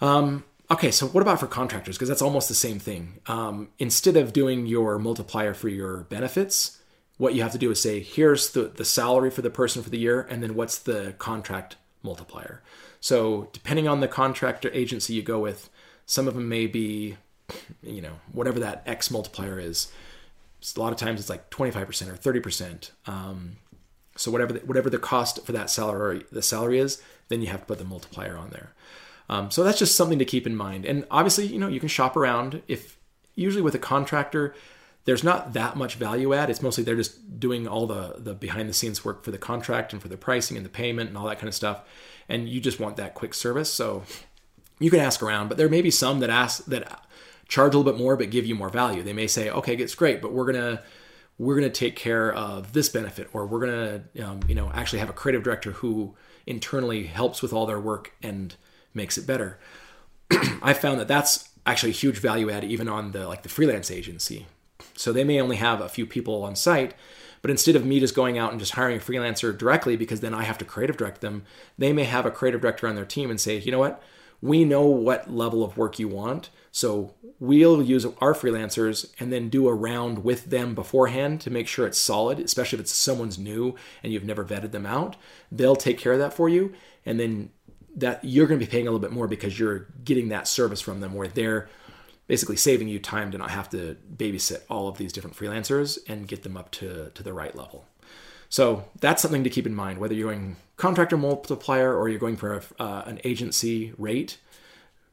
Um, 0.00 0.44
okay, 0.70 0.90
so 0.90 1.06
what 1.06 1.22
about 1.22 1.40
for 1.40 1.46
contractors? 1.46 1.96
Because 1.96 2.08
that's 2.08 2.22
almost 2.22 2.48
the 2.48 2.54
same 2.54 2.78
thing. 2.78 3.20
Um, 3.26 3.68
instead 3.78 4.16
of 4.16 4.32
doing 4.32 4.66
your 4.66 4.98
multiplier 4.98 5.54
for 5.54 5.68
your 5.68 5.98
benefits, 6.04 6.78
what 7.16 7.34
you 7.34 7.42
have 7.42 7.52
to 7.52 7.58
do 7.58 7.70
is 7.70 7.80
say, 7.80 8.00
here's 8.00 8.50
the, 8.50 8.64
the 8.64 8.84
salary 8.84 9.30
for 9.30 9.42
the 9.42 9.50
person 9.50 9.82
for 9.82 9.90
the 9.90 9.98
year, 9.98 10.20
and 10.28 10.42
then 10.42 10.54
what's 10.54 10.78
the 10.78 11.14
contract 11.18 11.76
multiplier. 12.02 12.62
So 13.06 13.48
depending 13.52 13.86
on 13.86 14.00
the 14.00 14.08
contractor 14.08 14.68
agency 14.72 15.14
you 15.14 15.22
go 15.22 15.38
with, 15.38 15.70
some 16.06 16.26
of 16.26 16.34
them 16.34 16.48
may 16.48 16.66
be, 16.66 17.16
you 17.80 18.02
know, 18.02 18.18
whatever 18.32 18.58
that 18.58 18.82
X 18.84 19.12
multiplier 19.12 19.60
is. 19.60 19.92
A 20.76 20.80
lot 20.80 20.92
of 20.92 20.98
times 20.98 21.20
it's 21.20 21.30
like 21.30 21.48
25% 21.48 21.76
or 21.76 22.40
30%. 22.40 22.90
Um, 23.06 23.58
so 24.16 24.32
whatever 24.32 24.54
the, 24.54 24.58
whatever 24.66 24.90
the 24.90 24.98
cost 24.98 25.46
for 25.46 25.52
that 25.52 25.70
salary 25.70 26.24
the 26.32 26.42
salary 26.42 26.80
is, 26.80 27.00
then 27.28 27.40
you 27.40 27.46
have 27.46 27.60
to 27.60 27.66
put 27.66 27.78
the 27.78 27.84
multiplier 27.84 28.36
on 28.36 28.50
there. 28.50 28.72
Um, 29.28 29.52
so 29.52 29.62
that's 29.62 29.78
just 29.78 29.94
something 29.94 30.18
to 30.18 30.24
keep 30.24 30.44
in 30.44 30.56
mind. 30.56 30.84
And 30.84 31.06
obviously, 31.08 31.46
you 31.46 31.60
know, 31.60 31.68
you 31.68 31.78
can 31.78 31.88
shop 31.88 32.16
around. 32.16 32.60
If 32.66 32.98
usually 33.36 33.62
with 33.62 33.76
a 33.76 33.78
contractor, 33.78 34.52
there's 35.06 35.24
not 35.24 35.54
that 35.54 35.76
much 35.76 35.94
value 35.94 36.34
add. 36.34 36.50
It's 36.50 36.60
mostly 36.60 36.84
they're 36.84 36.94
just 36.94 37.40
doing 37.40 37.66
all 37.66 37.86
the 37.86 38.16
the 38.18 38.34
behind 38.34 38.68
the 38.68 38.74
scenes 38.74 39.04
work 39.04 39.24
for 39.24 39.30
the 39.30 39.38
contract 39.38 39.92
and 39.92 40.02
for 40.02 40.08
the 40.08 40.16
pricing 40.16 40.56
and 40.56 40.66
the 40.66 40.70
payment 40.70 41.08
and 41.08 41.16
all 41.16 41.26
that 41.26 41.38
kind 41.38 41.48
of 41.48 41.54
stuff 41.54 41.82
and 42.28 42.48
you 42.48 42.60
just 42.60 42.80
want 42.80 42.96
that 42.96 43.14
quick 43.14 43.34
service. 43.34 43.72
So 43.72 44.02
you 44.78 44.90
can 44.90 45.00
ask 45.00 45.22
around, 45.22 45.48
but 45.48 45.58
there 45.58 45.68
may 45.68 45.82
be 45.82 45.90
some 45.90 46.20
that 46.20 46.30
ask 46.30 46.64
that 46.66 47.02
charge 47.48 47.74
a 47.74 47.78
little 47.78 47.92
bit 47.92 48.00
more 48.00 48.16
but 48.16 48.30
give 48.30 48.46
you 48.46 48.54
more 48.54 48.68
value. 48.68 49.02
They 49.02 49.12
may 49.12 49.26
say, 49.26 49.48
"Okay, 49.50 49.74
it's 49.76 49.94
great, 49.94 50.20
but 50.20 50.32
we're 50.32 50.50
gonna 50.50 50.82
we're 51.38 51.54
gonna 51.54 51.70
take 51.70 51.96
care 51.96 52.32
of 52.32 52.72
this 52.72 52.88
benefit, 52.88 53.28
or 53.32 53.46
we're 53.46 53.60
gonna 53.60 54.04
um, 54.24 54.40
you 54.48 54.54
know 54.54 54.70
actually 54.74 54.98
have 54.98 55.10
a 55.10 55.14
creative 55.14 55.42
director 55.42 55.72
who 55.72 56.14
internally 56.46 57.04
helps 57.04 57.42
with 57.42 57.52
all 57.52 57.66
their 57.66 57.80
work 57.80 58.12
and 58.22 58.56
makes 58.94 59.16
it 59.16 59.26
better." 59.26 59.58
I 60.62 60.72
found 60.72 61.00
that 61.00 61.08
that's 61.08 61.50
actually 61.64 61.90
a 61.90 61.94
huge 61.94 62.18
value 62.18 62.50
add 62.50 62.64
even 62.64 62.88
on 62.88 63.12
the 63.12 63.28
like 63.28 63.42
the 63.42 63.48
freelance 63.48 63.90
agency. 63.90 64.46
So 64.96 65.12
they 65.12 65.24
may 65.24 65.40
only 65.40 65.56
have 65.56 65.80
a 65.80 65.88
few 65.88 66.06
people 66.06 66.42
on 66.42 66.56
site, 66.56 66.94
but 67.42 67.50
instead 67.50 67.76
of 67.76 67.84
me 67.84 68.00
just 68.00 68.14
going 68.14 68.38
out 68.38 68.50
and 68.50 68.58
just 68.58 68.72
hiring 68.72 68.96
a 68.96 69.00
freelancer 69.00 69.56
directly, 69.56 69.96
because 69.96 70.20
then 70.20 70.34
I 70.34 70.42
have 70.44 70.58
to 70.58 70.64
creative 70.64 70.96
direct 70.96 71.20
them, 71.20 71.44
they 71.78 71.92
may 71.92 72.04
have 72.04 72.26
a 72.26 72.30
creative 72.30 72.60
director 72.60 72.88
on 72.88 72.96
their 72.96 73.04
team 73.04 73.30
and 73.30 73.40
say, 73.40 73.58
you 73.58 73.70
know 73.70 73.78
what, 73.78 74.02
we 74.40 74.64
know 74.64 74.86
what 74.86 75.30
level 75.30 75.62
of 75.62 75.76
work 75.76 75.98
you 75.98 76.08
want. 76.08 76.50
So 76.72 77.14
we'll 77.38 77.82
use 77.82 78.04
our 78.04 78.34
freelancers 78.34 79.12
and 79.18 79.32
then 79.32 79.48
do 79.48 79.68
a 79.68 79.74
round 79.74 80.24
with 80.24 80.46
them 80.46 80.74
beforehand 80.74 81.40
to 81.42 81.50
make 81.50 81.68
sure 81.68 81.86
it's 81.86 81.98
solid, 81.98 82.38
especially 82.40 82.76
if 82.76 82.80
it's 82.80 82.94
someone's 82.94 83.38
new 83.38 83.74
and 84.02 84.12
you've 84.12 84.24
never 84.24 84.44
vetted 84.44 84.72
them 84.72 84.86
out. 84.86 85.16
They'll 85.50 85.76
take 85.76 85.98
care 85.98 86.12
of 86.12 86.18
that 86.18 86.34
for 86.34 86.48
you. 86.48 86.74
And 87.04 87.18
then 87.18 87.50
that 87.96 88.22
you're 88.22 88.46
going 88.46 88.60
to 88.60 88.66
be 88.66 88.70
paying 88.70 88.86
a 88.86 88.90
little 88.90 89.00
bit 89.00 89.12
more 89.12 89.26
because 89.26 89.58
you're 89.58 89.86
getting 90.04 90.28
that 90.28 90.46
service 90.46 90.80
from 90.80 91.00
them 91.00 91.14
where 91.14 91.28
they're 91.28 91.68
basically 92.26 92.56
saving 92.56 92.88
you 92.88 92.98
time 92.98 93.30
to 93.30 93.38
not 93.38 93.50
have 93.50 93.68
to 93.70 93.96
babysit 94.16 94.62
all 94.68 94.88
of 94.88 94.98
these 94.98 95.12
different 95.12 95.36
freelancers 95.36 95.98
and 96.08 96.26
get 96.26 96.42
them 96.42 96.56
up 96.56 96.70
to, 96.72 97.10
to 97.14 97.22
the 97.22 97.32
right 97.32 97.54
level. 97.54 97.86
So 98.48 98.84
that's 99.00 99.22
something 99.22 99.44
to 99.44 99.50
keep 99.50 99.66
in 99.66 99.74
mind, 99.74 99.98
whether 99.98 100.14
you're 100.14 100.32
going 100.32 100.56
contractor 100.76 101.16
multiplier 101.16 101.94
or 101.94 102.08
you're 102.08 102.18
going 102.18 102.36
for 102.36 102.54
a, 102.54 102.82
uh, 102.82 103.02
an 103.06 103.20
agency 103.24 103.92
rate, 103.98 104.38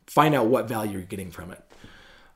find 0.05 0.35
out 0.35 0.47
what 0.47 0.67
value 0.67 0.93
you're 0.93 1.01
getting 1.01 1.31
from 1.31 1.51
it. 1.51 1.63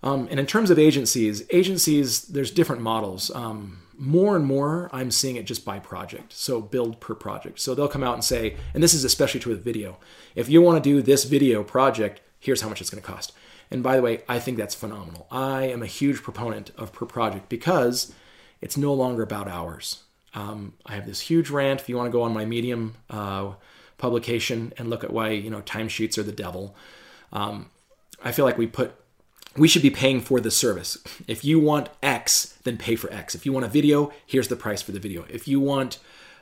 Um, 0.04 0.28
and 0.30 0.40
in 0.40 0.46
terms 0.46 0.70
of 0.70 0.78
agencies, 0.78 1.44
agencies, 1.52 2.24
there's 2.24 2.52
different 2.52 2.82
models. 2.82 3.32
Um, 3.32 3.82
more 3.98 4.36
and 4.36 4.46
more, 4.46 4.90
I'm 4.94 5.10
seeing 5.10 5.38
it 5.38 5.46
just 5.46 5.66
by 5.66 5.80
project. 5.80 6.34
So 6.34 6.62
billed 6.62 7.00
per 7.00 7.16
project. 7.16 7.60
So 7.60 7.74
they'll 7.74 7.88
come 7.88 8.04
out 8.04 8.14
and 8.14 8.24
say, 8.24 8.56
and 8.74 8.84
this 8.84 8.94
is 8.94 9.04
especially 9.04 9.40
true 9.40 9.54
with 9.54 9.64
video. 9.64 9.98
If 10.36 10.50
you 10.50 10.62
want 10.62 10.82
to 10.82 10.90
do 10.90 11.02
this 11.02 11.24
video 11.24 11.64
project, 11.64 12.22
here's 12.40 12.62
how 12.62 12.70
much 12.70 12.80
it's 12.80 12.92
going 12.92 13.02
to 13.02 13.08
cost. 13.08 13.34
And 13.70 13.84
by 13.84 13.96
the 13.96 14.02
way, 14.02 14.24
I 14.28 14.40
think 14.40 14.58
that's 14.58 14.76
phenomenal. 14.76 15.28
I 15.30 15.64
am 15.64 15.84
a 15.84 15.88
huge 15.88 16.24
proponent 16.24 16.72
of 16.78 16.94
per 16.94 17.06
project 17.06 17.50
because 17.50 18.14
it's 18.62 18.78
no 18.78 18.94
longer 18.94 19.24
about 19.24 19.48
hours. 19.48 20.04
Um, 20.34 20.74
I 20.86 20.96
have 20.96 21.06
this 21.06 21.22
huge 21.22 21.50
rant. 21.50 21.82
If 21.82 21.90
you 21.90 21.98
want 21.98 22.08
to 22.08 22.12
go 22.12 22.22
on 22.22 22.34
my 22.34 22.46
Medium 22.46 22.96
uh, 23.10 23.54
publication 23.98 24.74
and 24.78 24.90
look 24.90 25.04
at 25.04 25.12
why 25.12 25.30
you 25.30 25.50
know 25.50 25.62
timesheets 25.62 26.18
are 26.18 26.24
the 26.24 26.32
devil, 26.32 26.76
um, 27.34 27.70
I 28.24 28.32
feel 28.32 28.46
like 28.46 28.58
we 28.58 28.68
put 28.68 28.94
we 29.58 29.68
should 29.68 29.82
be 29.82 29.90
paying 29.90 30.22
for 30.22 30.40
the 30.40 30.52
service. 30.52 30.98
If 31.28 31.44
you 31.44 31.60
want 31.60 31.90
X, 32.04 32.58
then 32.64 32.78
pay 32.78 32.96
for 32.96 33.12
X. 33.12 33.34
If 33.34 33.46
you 33.46 33.52
want 33.52 33.66
a 33.66 33.70
video, 33.70 34.12
here's 34.26 34.48
the 34.48 34.56
price 34.56 34.82
for 34.82 34.92
the 34.92 35.00
video. 35.00 35.26
If 35.30 35.48
you 35.48 35.60
want 35.60 35.98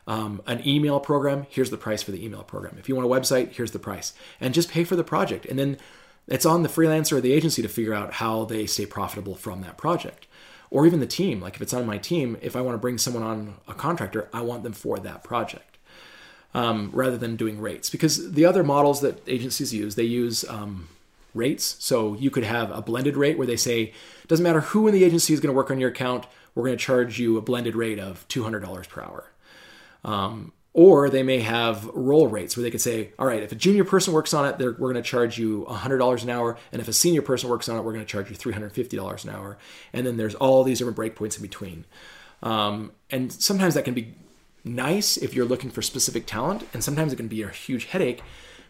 um, 0.08 0.42
an 0.46 0.66
email 0.68 1.00
program, 1.00 1.48
here's 1.50 1.70
the 1.70 1.78
price 1.78 2.04
for 2.04 2.12
the 2.12 2.24
email 2.24 2.44
program. 2.44 2.76
If 2.78 2.90
you 2.90 2.96
want 2.96 3.08
a 3.08 3.10
website, 3.10 3.54
here's 3.54 3.72
the 3.72 3.80
price. 3.80 4.14
And 4.42 4.54
just 4.54 4.70
pay 4.70 4.84
for 4.84 4.96
the 4.96 5.04
project. 5.04 5.46
And 5.46 5.58
then 5.58 5.78
it's 6.28 6.46
on 6.46 6.64
the 6.64 6.70
freelancer 6.70 7.14
or 7.14 7.22
the 7.22 7.34
agency 7.34 7.62
to 7.62 7.68
figure 7.68 7.94
out 7.94 8.14
how 8.14 8.46
they 8.46 8.66
stay 8.66 8.86
profitable 8.86 9.36
from 9.36 9.62
that 9.62 9.78
project. 9.78 10.28
Or 10.72 10.86
even 10.86 11.00
the 11.00 11.08
team. 11.08 11.42
Like 11.42 11.56
if 11.56 11.62
it's 11.62 11.74
on 11.74 11.86
my 11.86 11.98
team, 11.98 12.38
if 12.42 12.56
I 12.56 12.62
want 12.62 12.74
to 12.74 12.80
bring 12.80 12.98
someone 12.98 13.24
on 13.24 13.56
a 13.68 13.74
contractor, 13.74 14.30
I 14.34 14.42
want 14.42 14.64
them 14.64 14.74
for 14.74 14.98
that 15.00 15.24
project. 15.24 15.78
Um, 16.54 16.90
rather 16.94 17.18
than 17.18 17.36
doing 17.36 17.60
rates. 17.60 17.90
Because 17.90 18.32
the 18.32 18.46
other 18.46 18.64
models 18.64 19.02
that 19.02 19.22
agencies 19.28 19.74
use, 19.74 19.96
they 19.96 20.04
use 20.04 20.48
um, 20.50 20.88
rates. 21.34 21.76
So 21.80 22.16
you 22.16 22.32
could 22.32 22.46
have 22.46 22.72
a 22.72 22.82
blended 22.82 23.18
rate 23.18 23.38
where 23.38 23.46
they 23.46 23.58
say, 23.58 23.94
doesn't 24.28 24.44
matter 24.44 24.62
who 24.62 24.88
in 24.88 24.94
the 24.94 25.04
agency 25.04 25.34
is 25.34 25.42
going 25.42 25.54
to 25.54 25.56
work 25.56 25.70
on 25.70 25.80
your 25.80 25.90
account, 25.90 26.26
we're 26.56 26.64
going 26.64 26.78
to 26.78 26.84
charge 26.84 27.20
you 27.20 27.38
a 27.38 27.42
blended 27.42 27.76
rate 27.76 28.00
of 28.00 28.26
$200 28.30 28.88
per 28.88 29.02
hour. 29.02 29.32
Um, 30.06 30.54
or 30.76 31.10
they 31.10 31.24
may 31.24 31.40
have 31.40 31.86
role 31.94 32.28
rates 32.28 32.58
where 32.58 32.62
they 32.62 32.70
could 32.70 32.82
say, 32.82 33.10
all 33.18 33.26
right, 33.26 33.42
if 33.42 33.54
a 33.54 33.56
junior 33.56 33.86
person 33.86 34.12
works 34.12 34.34
on 34.34 34.46
it, 34.46 34.60
we're 34.60 34.74
going 34.74 34.96
to 34.96 35.02
charge 35.02 35.38
you 35.40 35.66
$100 35.70 36.24
an 36.24 36.30
hour. 36.30 36.58
And 36.74 36.82
if 36.82 36.90
a 36.90 36.94
senior 36.94 37.22
person 37.22 37.50
works 37.50 37.70
on 37.70 37.78
it, 37.78 37.84
we're 37.84 37.94
going 37.94 38.06
to 38.06 38.12
charge 38.12 38.30
you 38.30 38.36
$350 38.36 39.24
an 39.24 39.30
hour. 39.30 39.58
And 39.94 40.06
then 40.06 40.18
there's 40.18 40.36
all 40.36 40.66
these 40.66 40.80
different 40.80 40.98
breakpoints 40.98 41.38
in 41.38 41.44
between. 41.44 41.86
Um, 42.44 42.92
and 43.10 43.32
sometimes 43.32 43.74
that 43.76 43.86
can 43.86 43.94
be 43.94 44.16
nice 44.66 45.16
if 45.16 45.34
you're 45.34 45.46
looking 45.46 45.70
for 45.72 45.82
specific 45.82 46.26
talent. 46.26 46.68
And 46.74 46.84
sometimes 46.84 47.14
it 47.14 47.16
can 47.16 47.30
be 47.30 47.42
a 47.42 47.48
huge 47.48 47.86
headache 47.86 48.22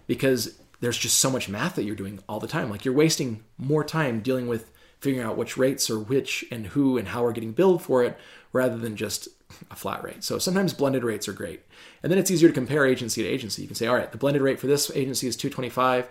because 0.06 0.60
there's 0.82 1.00
just 1.00 1.18
so 1.18 1.32
much 1.32 1.50
math 1.50 1.74
that 1.74 1.86
you're 1.86 1.96
doing 1.96 2.20
all 2.30 2.40
the 2.40 2.48
time. 2.48 2.70
Like 2.70 2.86
you're 2.86 2.94
wasting 2.94 3.44
more 3.58 3.84
time 3.84 4.20
dealing 4.20 4.48
with 4.48 4.72
figuring 5.00 5.26
out 5.26 5.38
which 5.38 5.58
rates 5.58 5.90
are 5.90 5.98
which 5.98 6.46
and 6.52 6.68
who 6.68 7.00
and 7.00 7.08
how 7.08 7.24
we're 7.24 7.32
getting 7.32 7.52
billed 7.52 7.82
for 7.82 8.04
it 8.04 8.16
rather 8.54 8.78
than 8.78 8.96
just 8.96 9.28
a 9.72 9.76
flat 9.76 10.04
rate. 10.04 10.24
So 10.24 10.38
sometimes 10.38 10.74
blended 10.74 11.04
rates 11.04 11.28
are 11.28 11.34
great. 11.34 11.62
And 12.04 12.12
then 12.12 12.20
it's 12.20 12.32
easier 12.32 12.50
to 12.50 12.54
compare 12.54 12.86
agency 12.86 13.24
to 13.24 13.30
agency. 13.30 13.62
You 13.62 13.68
can 13.68 13.76
say, 13.76 13.88
all 13.88 13.96
right, 13.96 14.12
the 14.12 14.18
blended 14.18 14.42
rate 14.42 14.60
for 14.60 14.68
this 14.68 14.92
agency 14.96 15.28
is 15.28 15.36
225 15.36 16.08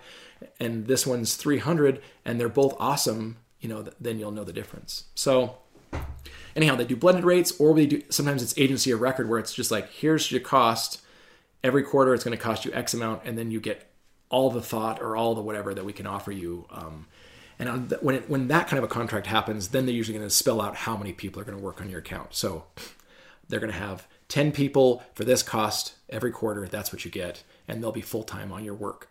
and 0.59 0.87
this 0.87 1.05
one's 1.05 1.35
300 1.35 2.01
and 2.23 2.39
they're 2.39 2.49
both 2.49 2.75
awesome, 2.79 3.37
you 3.59 3.69
know, 3.69 3.85
then 3.99 4.19
you'll 4.19 4.31
know 4.31 4.43
the 4.43 4.53
difference. 4.53 5.05
So 5.15 5.57
anyhow, 6.55 6.75
they 6.75 6.85
do 6.85 6.95
blended 6.95 7.23
rates 7.23 7.53
or 7.59 7.73
they 7.73 7.85
do 7.85 8.01
sometimes 8.09 8.43
it's 8.43 8.57
agency 8.57 8.91
of 8.91 9.01
record 9.01 9.29
where 9.29 9.39
it's 9.39 9.53
just 9.53 9.71
like 9.71 9.89
here's 9.91 10.31
your 10.31 10.41
cost 10.41 11.01
every 11.63 11.83
quarter 11.83 12.13
it's 12.13 12.23
going 12.23 12.37
to 12.37 12.43
cost 12.43 12.63
you 12.63 12.71
x 12.73 12.93
amount 12.93 13.21
and 13.25 13.37
then 13.37 13.49
you 13.49 13.59
get 13.59 13.89
all 14.29 14.49
the 14.49 14.61
thought 14.61 15.01
or 15.01 15.15
all 15.15 15.35
the 15.35 15.41
whatever 15.41 15.73
that 15.73 15.85
we 15.85 15.93
can 15.93 16.05
offer 16.05 16.31
you. 16.31 16.65
Um, 16.71 17.07
and 17.57 17.91
when 18.01 18.15
it, 18.15 18.29
when 18.29 18.49
that 18.49 18.67
kind 18.67 18.77
of 18.77 18.83
a 18.83 18.87
contract 18.87 19.27
happens, 19.27 19.69
then 19.69 19.85
they're 19.85 19.95
usually 19.95 20.17
going 20.17 20.27
to 20.27 20.33
spell 20.33 20.59
out 20.59 20.75
how 20.75 20.97
many 20.97 21.13
people 21.13 21.41
are 21.41 21.45
going 21.45 21.57
to 21.57 21.63
work 21.63 21.79
on 21.79 21.89
your 21.89 21.99
account. 21.99 22.33
So 22.33 22.65
they're 23.49 23.59
going 23.59 23.71
to 23.71 23.77
have 23.77 24.07
10 24.29 24.51
people 24.51 25.03
for 25.13 25.23
this 25.23 25.43
cost 25.43 25.93
every 26.09 26.31
quarter. 26.31 26.67
That's 26.67 26.91
what 26.91 27.05
you 27.05 27.11
get, 27.11 27.43
and 27.67 27.81
they'll 27.81 27.91
be 27.91 28.01
full 28.01 28.23
time 28.23 28.51
on 28.51 28.63
your 28.63 28.73
work, 28.73 29.09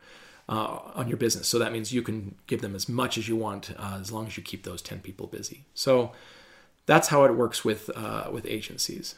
uh, 0.48 0.78
on 0.94 1.08
your 1.08 1.16
business. 1.16 1.48
So 1.48 1.58
that 1.58 1.72
means 1.72 1.92
you 1.92 2.02
can 2.02 2.34
give 2.46 2.60
them 2.60 2.74
as 2.74 2.88
much 2.88 3.16
as 3.18 3.28
you 3.28 3.36
want, 3.36 3.70
uh, 3.78 3.98
as 4.00 4.10
long 4.10 4.26
as 4.26 4.36
you 4.36 4.42
keep 4.42 4.64
those 4.64 4.82
10 4.82 5.00
people 5.00 5.26
busy. 5.26 5.64
So 5.74 6.12
that's 6.86 7.08
how 7.08 7.24
it 7.24 7.34
works 7.34 7.64
with 7.64 7.90
uh, 7.94 8.28
with 8.32 8.46
agencies. 8.46 9.16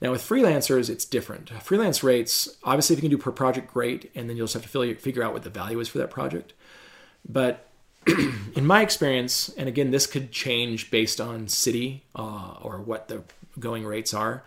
Now 0.00 0.10
with 0.10 0.22
freelancers, 0.22 0.90
it's 0.90 1.06
different. 1.06 1.50
Freelance 1.62 2.02
rates, 2.02 2.54
obviously, 2.62 2.94
if 2.94 2.98
you 2.98 3.08
can 3.08 3.16
do 3.16 3.22
per 3.22 3.32
project, 3.32 3.72
great, 3.72 4.10
and 4.14 4.28
then 4.28 4.36
you'll 4.36 4.46
just 4.46 4.54
have 4.54 4.70
to 4.70 4.94
figure 4.96 5.22
out 5.22 5.32
what 5.32 5.42
the 5.42 5.50
value 5.50 5.80
is 5.80 5.88
for 5.88 5.98
that 5.98 6.10
project. 6.10 6.52
But 7.26 7.66
in 8.54 8.66
my 8.66 8.82
experience, 8.82 9.48
and 9.56 9.68
again, 9.68 9.90
this 9.90 10.06
could 10.06 10.32
change 10.32 10.90
based 10.90 11.20
on 11.20 11.48
city 11.48 12.04
uh, 12.14 12.56
or 12.60 12.80
what 12.80 13.08
the 13.08 13.22
going 13.58 13.84
rates 13.84 14.14
are, 14.14 14.42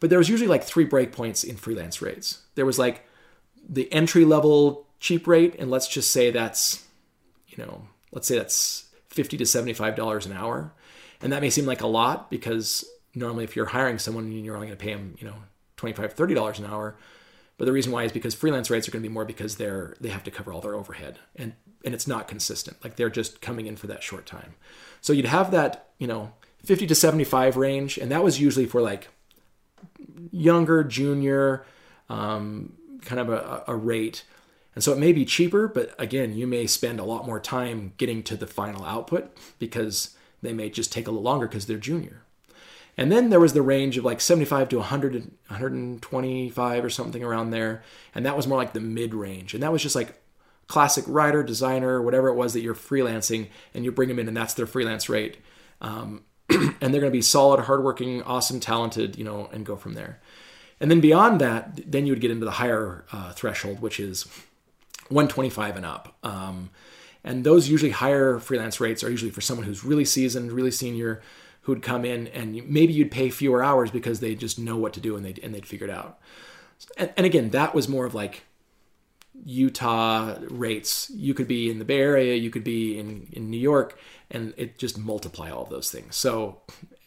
but 0.00 0.10
there 0.10 0.18
was 0.18 0.28
usually 0.28 0.48
like 0.48 0.64
three 0.64 0.86
breakpoints 0.86 1.44
in 1.44 1.56
freelance 1.56 2.02
rates. 2.02 2.42
There 2.54 2.66
was 2.66 2.78
like 2.78 3.06
the 3.68 3.92
entry 3.92 4.24
level 4.24 4.86
cheap 5.00 5.26
rate, 5.26 5.56
and 5.58 5.70
let's 5.70 5.88
just 5.88 6.10
say 6.10 6.30
that's, 6.30 6.84
you 7.48 7.62
know, 7.64 7.86
let's 8.12 8.26
say 8.26 8.36
that's 8.36 8.86
fifty 9.08 9.36
to 9.36 9.46
seventy-five 9.46 9.96
dollars 9.96 10.26
an 10.26 10.32
hour, 10.32 10.72
and 11.20 11.32
that 11.32 11.42
may 11.42 11.50
seem 11.50 11.66
like 11.66 11.82
a 11.82 11.86
lot 11.86 12.30
because 12.30 12.84
normally 13.14 13.44
if 13.44 13.56
you're 13.56 13.66
hiring 13.66 13.98
someone 13.98 14.32
you're 14.32 14.54
only 14.54 14.66
going 14.66 14.78
to 14.78 14.82
pay 14.82 14.92
them 14.92 15.14
you 15.18 15.26
know 15.26 15.34
25 15.76 16.12
30 16.12 16.34
dollars 16.34 16.58
an 16.58 16.66
hour. 16.66 16.96
But 17.58 17.66
the 17.66 17.72
reason 17.72 17.92
why 17.92 18.04
is 18.04 18.12
because 18.12 18.34
freelance 18.34 18.70
rates 18.70 18.88
are 18.88 18.90
going 18.90 19.02
to 19.02 19.08
be 19.08 19.12
more 19.12 19.24
because 19.24 19.56
they're 19.56 19.96
they 20.00 20.08
have 20.08 20.24
to 20.24 20.30
cover 20.30 20.52
all 20.52 20.60
their 20.60 20.74
overhead 20.74 21.18
and 21.36 21.54
and 21.84 21.94
it's 21.94 22.06
not 22.06 22.28
consistent. 22.28 22.76
Like 22.82 22.96
they're 22.96 23.10
just 23.10 23.40
coming 23.40 23.66
in 23.66 23.76
for 23.76 23.88
that 23.88 24.02
short 24.02 24.26
time. 24.26 24.54
So 25.00 25.12
you'd 25.12 25.26
have 25.26 25.50
that 25.50 25.88
you 25.98 26.06
know 26.06 26.32
50 26.64 26.86
to 26.86 26.94
75 26.94 27.56
range 27.56 27.98
and 27.98 28.10
that 28.10 28.22
was 28.22 28.40
usually 28.40 28.66
for 28.66 28.80
like 28.80 29.08
younger 30.30 30.84
junior 30.84 31.64
um, 32.08 32.74
kind 33.02 33.20
of 33.20 33.28
a, 33.28 33.64
a 33.66 33.76
rate 33.76 34.24
and 34.74 34.82
so 34.82 34.92
it 34.92 34.98
may 34.98 35.12
be 35.12 35.24
cheaper 35.24 35.68
but 35.68 35.94
again 35.98 36.34
you 36.36 36.46
may 36.46 36.66
spend 36.66 37.00
a 37.00 37.04
lot 37.04 37.26
more 37.26 37.40
time 37.40 37.92
getting 37.96 38.22
to 38.22 38.36
the 38.36 38.46
final 38.46 38.84
output 38.84 39.36
because 39.58 40.16
they 40.40 40.52
may 40.52 40.70
just 40.70 40.92
take 40.92 41.06
a 41.06 41.10
little 41.10 41.22
longer 41.22 41.46
because 41.46 41.66
they're 41.66 41.78
junior 41.78 42.22
and 42.96 43.10
then 43.10 43.30
there 43.30 43.40
was 43.40 43.54
the 43.54 43.62
range 43.62 43.96
of 43.96 44.04
like 44.04 44.20
75 44.20 44.68
to 44.70 44.76
100, 44.78 45.14
125 45.48 46.84
or 46.84 46.90
something 46.90 47.24
around 47.24 47.50
there. 47.50 47.82
And 48.14 48.26
that 48.26 48.36
was 48.36 48.46
more 48.46 48.58
like 48.58 48.74
the 48.74 48.80
mid 48.80 49.14
range. 49.14 49.54
And 49.54 49.62
that 49.62 49.72
was 49.72 49.82
just 49.82 49.94
like 49.94 50.20
classic 50.66 51.04
writer, 51.06 51.42
designer, 51.42 52.02
whatever 52.02 52.28
it 52.28 52.34
was 52.34 52.52
that 52.52 52.60
you're 52.60 52.74
freelancing, 52.74 53.48
and 53.74 53.84
you 53.84 53.92
bring 53.92 54.08
them 54.08 54.18
in, 54.18 54.28
and 54.28 54.36
that's 54.36 54.54
their 54.54 54.66
freelance 54.66 55.08
rate. 55.08 55.38
Um, 55.80 56.22
and 56.80 56.92
they're 56.92 57.00
going 57.00 57.10
to 57.10 57.10
be 57.10 57.22
solid, 57.22 57.60
hardworking, 57.60 58.22
awesome, 58.22 58.60
talented, 58.60 59.16
you 59.16 59.24
know, 59.24 59.48
and 59.52 59.64
go 59.64 59.76
from 59.76 59.94
there. 59.94 60.20
And 60.80 60.90
then 60.90 61.00
beyond 61.00 61.40
that, 61.40 61.90
then 61.90 62.06
you 62.06 62.12
would 62.12 62.20
get 62.20 62.30
into 62.30 62.44
the 62.44 62.52
higher 62.52 63.04
uh, 63.12 63.32
threshold, 63.32 63.80
which 63.80 64.00
is 64.00 64.24
125 65.08 65.76
and 65.76 65.86
up. 65.86 66.16
Um, 66.22 66.70
and 67.24 67.44
those 67.44 67.68
usually 67.68 67.92
higher 67.92 68.40
freelance 68.40 68.80
rates 68.80 69.04
are 69.04 69.10
usually 69.10 69.30
for 69.30 69.40
someone 69.40 69.64
who's 69.64 69.84
really 69.84 70.04
seasoned, 70.04 70.50
really 70.50 70.72
senior, 70.72 71.22
who'd 71.62 71.82
come 71.82 72.04
in 72.04 72.26
and 72.28 72.68
maybe 72.68 72.92
you'd 72.92 73.12
pay 73.12 73.30
fewer 73.30 73.62
hours 73.62 73.90
because 73.90 74.18
they 74.18 74.34
just 74.34 74.58
know 74.58 74.76
what 74.76 74.92
to 74.94 75.00
do 75.00 75.14
and 75.16 75.24
they'd, 75.24 75.38
and 75.38 75.54
they'd 75.54 75.66
figure 75.66 75.86
it 75.86 75.92
out. 75.92 76.18
And, 76.96 77.12
and 77.16 77.26
again, 77.26 77.50
that 77.50 77.74
was 77.74 77.88
more 77.88 78.04
of 78.04 78.14
like 78.14 78.42
Utah 79.44 80.36
rates. 80.48 81.10
You 81.14 81.34
could 81.34 81.48
be 81.48 81.70
in 81.70 81.78
the 81.78 81.84
Bay 81.84 82.00
Area, 82.00 82.34
you 82.34 82.50
could 82.50 82.64
be 82.64 82.98
in, 82.98 83.28
in 83.32 83.50
New 83.50 83.58
York, 83.58 83.98
and 84.30 84.52
it 84.56 84.78
just 84.78 84.98
multiply 84.98 85.50
all 85.50 85.64
those 85.64 85.90
things. 85.90 86.16
So, 86.16 86.60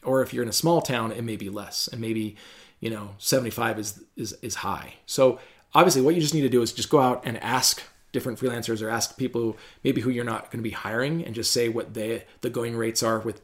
or 0.04 0.22
if 0.22 0.34
you're 0.34 0.44
in 0.44 0.50
a 0.50 0.54
small 0.54 0.82
town, 0.82 1.12
it 1.12 1.24
may 1.24 1.36
be 1.36 1.50
less, 1.50 1.88
and 1.88 2.02
maybe 2.02 2.36
you 2.80 2.90
know 2.90 3.12
75 3.18 3.80
is 3.80 4.04
is 4.16 4.34
is 4.42 4.56
high. 4.56 4.96
So 5.06 5.40
obviously, 5.74 6.02
what 6.02 6.16
you 6.16 6.22
just 6.22 6.34
need 6.34 6.42
to 6.42 6.50
do 6.50 6.62
is 6.62 6.74
just 6.74 6.90
go 6.90 7.00
out 7.00 7.22
and 7.26 7.42
ask 7.44 7.82
different 8.12 8.40
freelancers 8.40 8.82
or 8.82 8.90
ask 8.90 9.18
people 9.18 9.58
maybe 9.84 10.02
who 10.02 10.10
you're 10.10 10.24
not 10.24 10.46
going 10.46 10.60
to 10.60 10.70
be 10.70 10.72
hiring, 10.72 11.24
and 11.24 11.36
just 11.36 11.52
say 11.52 11.70
what 11.70 11.94
they 11.94 12.26
the 12.42 12.50
going 12.50 12.76
rates 12.76 13.04
are 13.04 13.20
with 13.20 13.42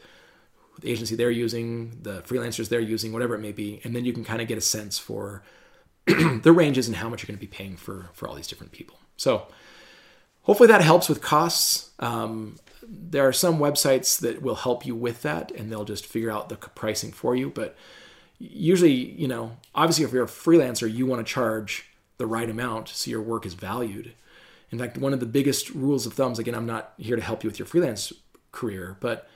the 0.79 0.89
agency 0.89 1.15
they're 1.15 1.29
using, 1.29 1.99
the 2.01 2.21
freelancers 2.23 2.69
they're 2.69 2.79
using, 2.79 3.13
whatever 3.13 3.35
it 3.35 3.39
may 3.39 3.51
be, 3.51 3.79
and 3.83 3.95
then 3.95 4.05
you 4.05 4.13
can 4.13 4.23
kind 4.23 4.41
of 4.41 4.47
get 4.47 4.57
a 4.57 4.61
sense 4.61 4.97
for 4.97 5.43
the 6.41 6.51
ranges 6.51 6.87
and 6.87 6.97
how 6.97 7.09
much 7.09 7.21
you're 7.21 7.27
going 7.27 7.37
to 7.37 7.41
be 7.41 7.47
paying 7.47 7.77
for 7.77 8.09
for 8.13 8.27
all 8.27 8.35
these 8.35 8.47
different 8.47 8.71
people. 8.71 8.97
So 9.17 9.47
hopefully 10.43 10.67
that 10.67 10.81
helps 10.81 11.09
with 11.09 11.21
costs. 11.21 11.91
Um, 11.99 12.57
there 12.87 13.27
are 13.27 13.33
some 13.33 13.59
websites 13.59 14.19
that 14.19 14.41
will 14.41 14.55
help 14.55 14.85
you 14.85 14.95
with 14.95 15.21
that, 15.21 15.51
and 15.51 15.71
they'll 15.71 15.85
just 15.85 16.05
figure 16.05 16.31
out 16.31 16.49
the 16.49 16.55
pricing 16.55 17.11
for 17.11 17.35
you. 17.35 17.49
But 17.49 17.75
usually, 18.39 18.93
you 18.93 19.27
know, 19.27 19.57
obviously, 19.75 20.03
if 20.03 20.11
you're 20.11 20.23
a 20.23 20.27
freelancer, 20.27 20.91
you 20.91 21.05
want 21.05 21.25
to 21.25 21.33
charge 21.33 21.89
the 22.17 22.27
right 22.27 22.49
amount 22.49 22.89
so 22.89 23.09
your 23.09 23.21
work 23.21 23.45
is 23.45 23.53
valued. 23.53 24.13
In 24.71 24.79
fact, 24.79 24.97
one 24.97 25.13
of 25.13 25.19
the 25.19 25.25
biggest 25.25 25.69
rules 25.71 26.05
of 26.05 26.13
thumbs, 26.13 26.39
again, 26.39 26.55
I'm 26.55 26.65
not 26.65 26.93
here 26.97 27.15
to 27.15 27.21
help 27.21 27.43
you 27.43 27.49
with 27.49 27.59
your 27.59 27.65
freelance 27.65 28.13
career, 28.51 28.97
but 28.99 29.29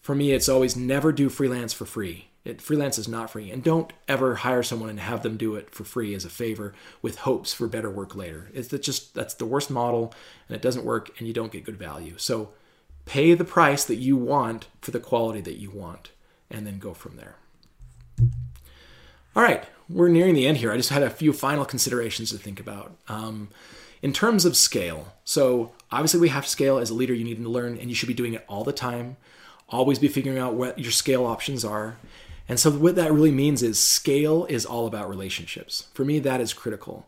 for 0.00 0.14
me, 0.14 0.32
it's 0.32 0.48
always 0.48 0.76
never 0.76 1.12
do 1.12 1.28
freelance 1.28 1.72
for 1.72 1.84
free. 1.84 2.29
It, 2.44 2.62
freelance 2.62 2.96
is 2.96 3.08
not 3.08 3.30
free. 3.30 3.50
And 3.50 3.62
don't 3.62 3.92
ever 4.08 4.36
hire 4.36 4.62
someone 4.62 4.88
and 4.88 5.00
have 5.00 5.22
them 5.22 5.36
do 5.36 5.56
it 5.56 5.74
for 5.74 5.84
free 5.84 6.14
as 6.14 6.24
a 6.24 6.30
favor 6.30 6.72
with 7.02 7.18
hopes 7.18 7.52
for 7.52 7.66
better 7.66 7.90
work 7.90 8.14
later. 8.14 8.50
It's 8.54 8.70
just 8.70 9.14
that's 9.14 9.34
the 9.34 9.44
worst 9.44 9.70
model 9.70 10.14
and 10.48 10.56
it 10.56 10.62
doesn't 10.62 10.86
work 10.86 11.10
and 11.18 11.28
you 11.28 11.34
don't 11.34 11.52
get 11.52 11.64
good 11.64 11.76
value. 11.76 12.14
So 12.16 12.50
pay 13.04 13.34
the 13.34 13.44
price 13.44 13.84
that 13.84 13.96
you 13.96 14.16
want 14.16 14.68
for 14.80 14.90
the 14.90 15.00
quality 15.00 15.42
that 15.42 15.58
you 15.58 15.70
want 15.70 16.12
and 16.50 16.66
then 16.66 16.78
go 16.78 16.94
from 16.94 17.16
there. 17.16 17.36
All 19.36 19.42
right, 19.42 19.64
we're 19.88 20.08
nearing 20.08 20.34
the 20.34 20.46
end 20.46 20.56
here. 20.56 20.72
I 20.72 20.76
just 20.76 20.90
had 20.90 21.02
a 21.02 21.10
few 21.10 21.32
final 21.32 21.64
considerations 21.64 22.30
to 22.30 22.38
think 22.38 22.58
about. 22.58 22.96
Um, 23.06 23.48
in 24.02 24.12
terms 24.14 24.46
of 24.46 24.56
scale, 24.56 25.12
so 25.24 25.72
obviously 25.92 26.20
we 26.20 26.30
have 26.30 26.44
to 26.44 26.50
scale 26.50 26.78
as 26.78 26.88
a 26.88 26.94
leader, 26.94 27.12
you 27.12 27.24
need 27.24 27.36
to 27.36 27.48
learn 27.48 27.76
and 27.78 27.90
you 27.90 27.94
should 27.94 28.08
be 28.08 28.14
doing 28.14 28.32
it 28.32 28.44
all 28.48 28.64
the 28.64 28.72
time. 28.72 29.18
Always 29.68 29.98
be 29.98 30.08
figuring 30.08 30.38
out 30.38 30.54
what 30.54 30.78
your 30.78 30.90
scale 30.90 31.26
options 31.26 31.64
are 31.64 31.98
and 32.50 32.58
so, 32.58 32.68
what 32.72 32.96
that 32.96 33.12
really 33.12 33.30
means 33.30 33.62
is 33.62 33.78
scale 33.78 34.44
is 34.46 34.66
all 34.66 34.88
about 34.88 35.08
relationships. 35.08 35.86
For 35.94 36.04
me, 36.04 36.18
that 36.18 36.40
is 36.40 36.52
critical. 36.52 37.06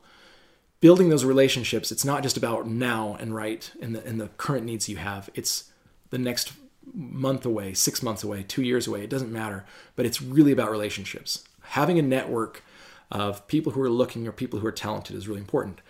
Building 0.78 1.08
those 1.08 1.25
relationships, 1.25 1.90
it's 1.90 2.04
not 2.04 2.22
just 2.22 2.37
about 2.37 2.68
now 2.68 3.16
and 3.18 3.34
right 3.34 3.68
and 3.82 3.96
the, 3.96 4.06
and 4.06 4.20
the 4.20 4.28
current 4.37 4.64
needs 4.64 4.88
you 4.88 4.99
have. 4.99 5.30
It's 5.34 5.64
the 6.11 6.18
next 6.18 6.52
month 6.94 7.44
away, 7.44 7.75
six 7.75 8.04
months 8.04 8.22
away, 8.22 8.44
two 8.44 8.62
years 8.62 8.87
away. 8.87 9.02
It 9.02 9.11
doesn't 9.11 9.32
matter. 9.32 9.64
But 9.96 10.06
it's 10.06 10.22
really 10.22 10.52
about 10.52 10.70
relationships. 10.70 11.42
Having 11.62 11.99
a 11.99 12.02
network 12.02 12.62
of 13.11 13.44
people 13.49 13.72
who 13.72 13.82
are 13.82 13.90
looking 13.90 14.28
or 14.28 14.32
people 14.32 14.61
who 14.61 14.66
are 14.68 14.72
talented 14.72 15.16
is 15.16 15.26
really 15.26 15.40
important. 15.40 15.80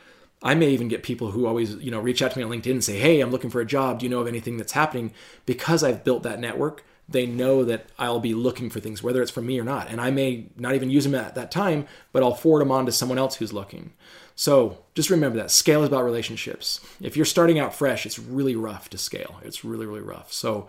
I 0.43 0.55
may 0.55 0.71
even 0.71 0.89
get 0.89 1.03
people 1.03 1.33
who 1.33 1.45
always, 1.47 1.75
you 1.75 1.91
know, 1.91 2.01
reach 2.01 2.23
out 2.23 2.31
to 2.31 2.39
me 2.39 2.45
on 2.45 2.51
LinkedIn 2.51 2.71
and 2.71 2.85
say, 2.85 2.99
"Hey, 2.99 3.21
I'm 3.21 3.31
looking 3.31 3.51
for 3.51 3.61
a 3.61 3.67
job. 3.67 3.99
Do 3.99 4.07
you 4.07 4.11
know 4.11 4.21
of 4.21 4.27
anything 4.27 4.57
that's 4.57 4.73
happening?" 4.73 5.13
Because 5.45 5.85
I've 5.85 6.05
built 6.05 6.23
that 6.23 6.41
network 6.41 6.85
they 7.13 7.27
know 7.27 7.65
that 7.65 7.87
I'll 7.99 8.21
be 8.21 8.35
looking 8.35 8.71
for 8.71 8.81
things, 8.81 9.03
whether 9.03 9.23
it's 9.23 9.31
from 9.31 9.47
me 9.47 9.61
or 9.61 9.65
not. 9.65 9.89
And 9.89 10.01
I 10.01 10.11
may 10.11 10.47
not 10.57 10.75
even 10.75 10.91
use 10.91 11.05
them 11.05 11.15
at 11.15 11.35
that 11.35 11.51
time, 11.51 11.87
but 12.13 12.23
I'll 12.23 12.35
forward 12.35 12.61
them 12.61 12.73
on 12.73 12.87
to 12.87 12.93
someone 12.93 13.19
else 13.19 13.37
who's 13.37 13.53
looking. 13.53 13.93
So 14.35 14.79
just 14.95 15.11
remember 15.11 15.39
that 15.39 15.51
scale 15.51 15.83
is 15.83 15.89
about 15.89 16.05
relationships. 16.05 16.81
If 17.01 17.17
you're 17.17 17.27
starting 17.27 17.59
out 17.59 17.75
fresh, 17.75 18.07
it's 18.07 18.19
really 18.19 18.57
rough 18.57 18.89
to 18.91 18.99
scale. 18.99 19.41
It's 19.43 19.65
really, 19.65 19.87
really 19.87 20.01
rough. 20.01 20.33
So 20.33 20.69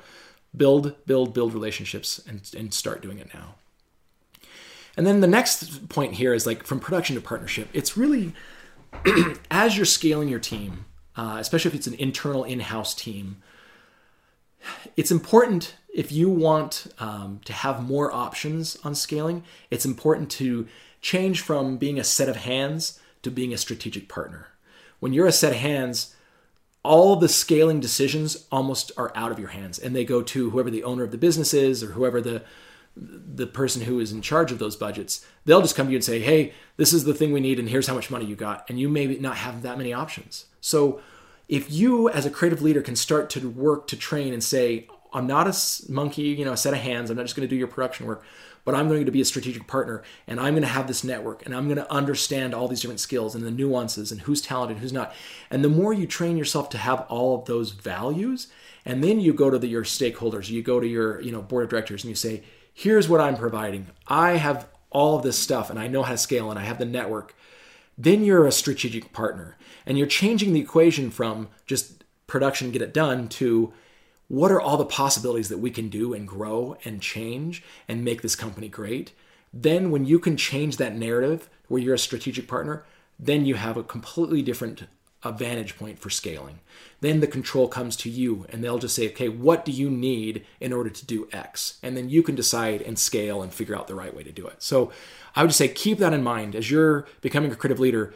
build, 0.55 0.95
build, 1.05 1.33
build 1.33 1.53
relationships 1.53 2.21
and, 2.27 2.49
and 2.55 2.73
start 2.73 3.01
doing 3.01 3.19
it 3.19 3.33
now. 3.33 3.55
And 4.95 5.07
then 5.07 5.21
the 5.21 5.27
next 5.27 5.89
point 5.89 6.13
here 6.13 6.33
is 6.33 6.45
like 6.45 6.65
from 6.65 6.79
production 6.79 7.15
to 7.15 7.21
partnership. 7.21 7.67
It's 7.73 7.97
really 7.97 8.33
as 9.51 9.75
you're 9.75 9.85
scaling 9.85 10.29
your 10.29 10.39
team, 10.39 10.85
uh, 11.15 11.37
especially 11.39 11.69
if 11.69 11.75
it's 11.75 11.87
an 11.87 11.95
internal 11.95 12.43
in 12.43 12.59
house 12.59 12.93
team, 12.93 13.37
it's 14.95 15.11
important 15.11 15.75
if 15.93 16.11
you 16.11 16.29
want 16.29 16.87
um, 16.99 17.39
to 17.45 17.53
have 17.53 17.83
more 17.83 18.11
options 18.11 18.77
on 18.83 18.95
scaling, 18.95 19.43
it's 19.69 19.85
important 19.85 20.31
to 20.31 20.67
change 21.01 21.41
from 21.41 21.77
being 21.77 21.99
a 21.99 22.03
set 22.03 22.27
of 22.27 22.37
hands 22.37 22.99
to 23.21 23.29
being 23.29 23.53
a 23.53 23.57
strategic 23.57 24.09
partner. 24.09 24.47
When 24.99 25.13
you're 25.13 25.27
a 25.27 25.31
set 25.31 25.51
of 25.51 25.59
hands, 25.59 26.15
all 26.83 27.15
the 27.15 27.29
scaling 27.29 27.79
decisions 27.79 28.45
almost 28.51 28.91
are 28.97 29.11
out 29.15 29.31
of 29.31 29.39
your 29.39 29.49
hands 29.49 29.77
and 29.77 29.95
they 29.95 30.03
go 30.03 30.21
to 30.21 30.49
whoever 30.49 30.71
the 30.71 30.83
owner 30.83 31.03
of 31.03 31.11
the 31.11 31.17
business 31.17 31.53
is 31.53 31.83
or 31.83 31.91
whoever 31.91 32.21
the 32.21 32.43
the 32.95 33.47
person 33.47 33.81
who 33.81 33.99
is 33.99 34.11
in 34.11 34.21
charge 34.21 34.51
of 34.51 34.59
those 34.59 34.75
budgets 34.75 35.25
they'll 35.45 35.63
just 35.63 35.75
come 35.75 35.87
to 35.87 35.91
you 35.91 35.97
and 35.97 36.03
say 36.03 36.19
hey 36.19 36.53
this 36.77 36.93
is 36.93 37.05
the 37.05 37.13
thing 37.13 37.33
we 37.33 37.39
need 37.39 37.57
and 37.57 37.69
here's 37.69 37.87
how 37.87 37.95
much 37.95 38.11
money 38.11 38.23
you 38.23 38.35
got 38.35 38.69
and 38.69 38.79
you 38.79 38.87
may 38.87 39.07
not 39.17 39.35
have 39.35 39.63
that 39.63 39.79
many 39.79 39.91
options 39.91 40.45
so 40.61 41.01
if 41.49 41.71
you 41.71 42.07
as 42.09 42.23
a 42.23 42.29
creative 42.29 42.61
leader 42.61 42.83
can 42.83 42.95
start 42.95 43.31
to 43.31 43.49
work 43.49 43.87
to 43.87 43.97
train 43.97 44.31
and 44.31 44.43
say 44.43 44.87
I'm 45.13 45.27
not 45.27 45.47
a 45.47 45.91
monkey, 45.91 46.23
you 46.23 46.45
know, 46.45 46.53
a 46.53 46.57
set 46.57 46.73
of 46.73 46.79
hands. 46.79 47.09
I'm 47.09 47.17
not 47.17 47.23
just 47.23 47.35
going 47.35 47.47
to 47.47 47.49
do 47.49 47.55
your 47.55 47.67
production 47.67 48.05
work, 48.05 48.23
but 48.65 48.75
I'm 48.75 48.87
going 48.87 49.05
to 49.05 49.11
be 49.11 49.21
a 49.21 49.25
strategic 49.25 49.67
partner 49.67 50.03
and 50.27 50.39
I'm 50.39 50.53
going 50.53 50.63
to 50.63 50.67
have 50.67 50.87
this 50.87 51.03
network 51.03 51.45
and 51.45 51.55
I'm 51.55 51.65
going 51.65 51.77
to 51.77 51.91
understand 51.91 52.53
all 52.53 52.67
these 52.67 52.81
different 52.81 52.99
skills 52.99 53.35
and 53.35 53.45
the 53.45 53.51
nuances 53.51 54.11
and 54.11 54.21
who's 54.21 54.41
talented, 54.41 54.77
who's 54.77 54.93
not. 54.93 55.13
And 55.49 55.63
the 55.63 55.69
more 55.69 55.93
you 55.93 56.07
train 56.07 56.37
yourself 56.37 56.69
to 56.69 56.77
have 56.77 57.01
all 57.09 57.39
of 57.39 57.45
those 57.45 57.71
values, 57.71 58.47
and 58.85 59.03
then 59.03 59.19
you 59.19 59.33
go 59.33 59.49
to 59.49 59.57
the, 59.57 59.67
your 59.67 59.83
stakeholders, 59.83 60.49
you 60.49 60.61
go 60.61 60.79
to 60.79 60.87
your, 60.87 61.21
you 61.21 61.31
know, 61.31 61.41
board 61.41 61.63
of 61.63 61.69
directors 61.69 62.03
and 62.03 62.09
you 62.09 62.15
say, 62.15 62.43
here's 62.73 63.07
what 63.07 63.21
I'm 63.21 63.37
providing. 63.37 63.87
I 64.07 64.37
have 64.37 64.67
all 64.89 65.17
of 65.17 65.23
this 65.23 65.37
stuff 65.37 65.69
and 65.69 65.79
I 65.79 65.87
know 65.87 66.03
how 66.03 66.11
to 66.11 66.17
scale 66.17 66.49
and 66.49 66.59
I 66.59 66.63
have 66.63 66.79
the 66.79 66.85
network. 66.85 67.35
Then 67.97 68.23
you're 68.23 68.47
a 68.47 68.51
strategic 68.51 69.13
partner 69.13 69.57
and 69.85 69.97
you're 69.97 70.07
changing 70.07 70.53
the 70.53 70.61
equation 70.61 71.11
from 71.11 71.49
just 71.65 72.03
production, 72.27 72.71
get 72.71 72.81
it 72.81 72.93
done 72.93 73.27
to 73.29 73.73
what 74.33 74.51
are 74.51 74.59
all 74.59 74.77
the 74.77 74.85
possibilities 74.85 75.49
that 75.49 75.59
we 75.59 75.69
can 75.69 75.89
do 75.89 76.11
and 76.11 76.27
grow 76.27 76.75
and 76.83 76.99
change 76.99 77.61
and 77.87 78.03
make 78.03 78.23
this 78.23 78.35
company 78.35 78.67
great? 78.67 79.11
Then 79.53 79.91
when 79.91 80.05
you 80.05 80.17
can 80.17 80.37
change 80.37 80.77
that 80.77 80.95
narrative 80.95 81.51
where 81.67 81.79
you're 81.79 81.93
a 81.93 81.99
strategic 81.99 82.47
partner 82.47 82.83
then 83.19 83.45
you 83.45 83.53
have 83.53 83.77
a 83.77 83.83
completely 83.83 84.41
different 84.41 84.87
vantage 85.23 85.77
point 85.77 85.99
for 85.99 86.09
scaling. 86.09 86.59
Then 86.99 87.19
the 87.19 87.27
control 87.27 87.67
comes 87.67 87.95
to 87.97 88.09
you 88.09 88.47
and 88.49 88.63
they'll 88.63 88.79
just 88.79 88.95
say 88.95 89.07
okay 89.09 89.29
what 89.29 89.63
do 89.65 89.71
you 89.71 89.87
need 89.87 90.43
in 90.59 90.73
order 90.73 90.89
to 90.89 91.05
do 91.05 91.29
x? 91.31 91.77
And 91.83 91.95
then 91.95 92.09
you 92.09 92.23
can 92.23 92.33
decide 92.33 92.81
and 92.81 92.97
scale 92.97 93.43
and 93.43 93.53
figure 93.53 93.75
out 93.75 93.87
the 93.87 93.93
right 93.93 94.15
way 94.15 94.23
to 94.23 94.31
do 94.31 94.47
it. 94.47 94.63
So 94.63 94.91
i 95.35 95.43
would 95.43 95.49
just 95.49 95.59
say 95.59 95.67
keep 95.67 95.99
that 95.99 96.11
in 96.11 96.23
mind. 96.23 96.55
As 96.55 96.71
you're 96.71 97.07
becoming 97.21 97.51
a 97.51 97.55
creative 97.55 97.79
leader 97.79 98.15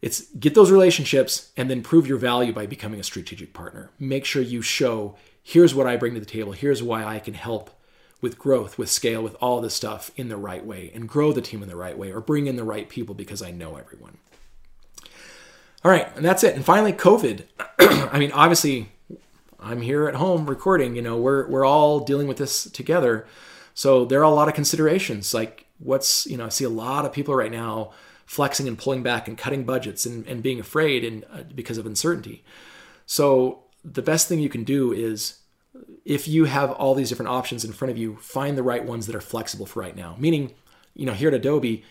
it's 0.00 0.26
get 0.34 0.54
those 0.54 0.70
relationships 0.70 1.50
and 1.56 1.68
then 1.68 1.82
prove 1.82 2.06
your 2.06 2.18
value 2.18 2.52
by 2.52 2.66
becoming 2.66 3.00
a 3.00 3.04
strategic 3.04 3.52
partner. 3.52 3.90
Make 3.98 4.24
sure 4.24 4.42
you 4.42 4.62
show 4.62 5.16
here's 5.48 5.74
what 5.74 5.86
I 5.86 5.96
bring 5.96 6.12
to 6.12 6.20
the 6.20 6.26
table. 6.26 6.52
Here's 6.52 6.82
why 6.82 7.04
I 7.06 7.18
can 7.18 7.32
help 7.32 7.70
with 8.20 8.38
growth, 8.38 8.76
with 8.76 8.90
scale, 8.90 9.22
with 9.22 9.34
all 9.40 9.62
this 9.62 9.72
stuff 9.72 10.10
in 10.14 10.28
the 10.28 10.36
right 10.36 10.62
way 10.64 10.90
and 10.94 11.08
grow 11.08 11.32
the 11.32 11.40
team 11.40 11.62
in 11.62 11.70
the 11.70 11.76
right 11.76 11.96
way 11.96 12.12
or 12.12 12.20
bring 12.20 12.46
in 12.46 12.56
the 12.56 12.64
right 12.64 12.86
people 12.86 13.14
because 13.14 13.40
I 13.40 13.50
know 13.50 13.76
everyone. 13.76 14.18
All 15.82 15.90
right, 15.90 16.14
and 16.16 16.22
that's 16.22 16.44
it. 16.44 16.54
And 16.54 16.62
finally, 16.62 16.92
COVID. 16.92 17.44
I 17.78 18.18
mean, 18.18 18.30
obviously, 18.32 18.92
I'm 19.58 19.80
here 19.80 20.06
at 20.06 20.16
home 20.16 20.44
recording. 20.44 20.96
You 20.96 21.02
know, 21.02 21.16
we're 21.16 21.48
we're 21.48 21.64
all 21.64 22.00
dealing 22.00 22.26
with 22.26 22.36
this 22.36 22.64
together. 22.64 23.26
So 23.72 24.04
there 24.04 24.20
are 24.20 24.24
a 24.24 24.30
lot 24.30 24.48
of 24.48 24.54
considerations. 24.54 25.32
Like, 25.32 25.64
what's 25.78 26.26
you 26.26 26.36
know, 26.36 26.46
I 26.46 26.48
see 26.50 26.64
a 26.64 26.68
lot 26.68 27.06
of 27.06 27.12
people 27.14 27.34
right 27.34 27.52
now 27.52 27.92
flexing 28.26 28.68
and 28.68 28.76
pulling 28.76 29.02
back 29.02 29.28
and 29.28 29.38
cutting 29.38 29.64
budgets 29.64 30.04
and, 30.04 30.26
and 30.26 30.42
being 30.42 30.60
afraid 30.60 31.04
and 31.04 31.24
uh, 31.32 31.44
because 31.54 31.78
of 31.78 31.86
uncertainty. 31.86 32.44
So 33.06 33.62
the 33.84 34.02
best 34.02 34.28
thing 34.28 34.40
you 34.40 34.48
can 34.48 34.64
do 34.64 34.92
is 34.92 35.40
if 36.04 36.26
you 36.26 36.46
have 36.46 36.70
all 36.72 36.94
these 36.94 37.08
different 37.08 37.30
options 37.30 37.64
in 37.64 37.72
front 37.72 37.90
of 37.90 37.98
you, 37.98 38.16
find 38.16 38.56
the 38.56 38.62
right 38.62 38.84
ones 38.84 39.06
that 39.06 39.14
are 39.14 39.20
flexible 39.20 39.66
for 39.66 39.80
right 39.80 39.96
now. 39.96 40.16
Meaning, 40.18 40.54
you 40.94 41.06
know, 41.06 41.12
here 41.12 41.28
at 41.28 41.34
Adobe, 41.34 41.84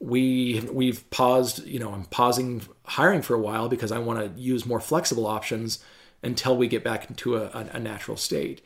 we 0.00 0.60
we've 0.72 1.08
paused, 1.10 1.66
you 1.66 1.78
know, 1.78 1.92
I'm 1.92 2.04
pausing 2.04 2.62
hiring 2.84 3.22
for 3.22 3.34
a 3.34 3.40
while 3.40 3.68
because 3.68 3.90
I 3.90 3.98
want 3.98 4.20
to 4.20 4.40
use 4.40 4.64
more 4.64 4.80
flexible 4.80 5.26
options 5.26 5.82
until 6.22 6.56
we 6.56 6.68
get 6.68 6.84
back 6.84 7.08
into 7.08 7.36
a, 7.36 7.48
a 7.72 7.78
natural 7.78 8.16
state 8.16 8.62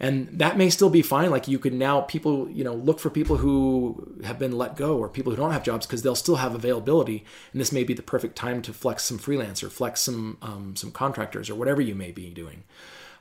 and 0.00 0.28
that 0.38 0.56
may 0.56 0.70
still 0.70 0.90
be 0.90 1.02
fine. 1.02 1.30
Like 1.30 1.48
you 1.48 1.58
can 1.58 1.78
now 1.78 2.02
people 2.02 2.48
you 2.50 2.64
know 2.64 2.74
look 2.74 2.98
for 2.98 3.10
people 3.10 3.36
who 3.36 4.18
have 4.24 4.38
been 4.38 4.52
let 4.52 4.76
go 4.76 4.98
or 4.98 5.08
people 5.08 5.32
who 5.32 5.36
don't 5.36 5.52
have 5.52 5.62
jobs 5.62 5.86
because 5.86 6.02
they'll 6.02 6.14
still 6.14 6.36
have 6.36 6.54
availability. 6.54 7.24
And 7.52 7.60
this 7.60 7.72
may 7.72 7.84
be 7.84 7.94
the 7.94 8.02
perfect 8.02 8.36
time 8.36 8.62
to 8.62 8.72
flex 8.72 9.04
some 9.04 9.18
freelancer 9.18 9.70
flex 9.70 10.00
some 10.00 10.38
um, 10.42 10.76
some 10.76 10.90
contractors 10.90 11.48
or 11.48 11.54
whatever 11.54 11.80
you 11.80 11.94
may 11.94 12.10
be 12.10 12.30
doing. 12.30 12.64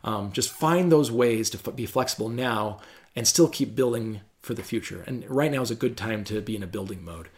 Um, 0.03 0.31
just 0.31 0.51
find 0.51 0.91
those 0.91 1.11
ways 1.11 1.49
to 1.51 1.59
f- 1.65 1.75
be 1.75 1.85
flexible 1.85 2.27
now 2.27 2.79
and 3.15 3.27
still 3.27 3.47
keep 3.47 3.75
building 3.75 4.21
for 4.41 4.53
the 4.53 4.63
future. 4.63 5.03
And 5.07 5.27
right 5.29 5.51
now 5.51 5.61
is 5.61 5.71
a 5.71 5.75
good 5.75 5.95
time 5.95 6.23
to 6.25 6.41
be 6.41 6.55
in 6.55 6.63
a 6.63 6.67
building 6.67 7.03
mode. 7.03 7.29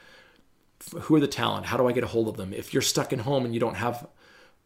Who 1.01 1.15
are 1.15 1.19
the 1.19 1.27
talent? 1.27 1.67
How 1.67 1.77
do 1.77 1.87
i 1.87 1.91
get 1.91 2.03
a 2.03 2.07
hold 2.07 2.27
of 2.27 2.37
them? 2.37 2.53
If 2.53 2.73
you're 2.73 2.81
stuck 2.81 3.13
in 3.13 3.19
home 3.19 3.45
and 3.45 3.53
you 3.53 3.59
don't 3.59 3.75
have 3.75 4.07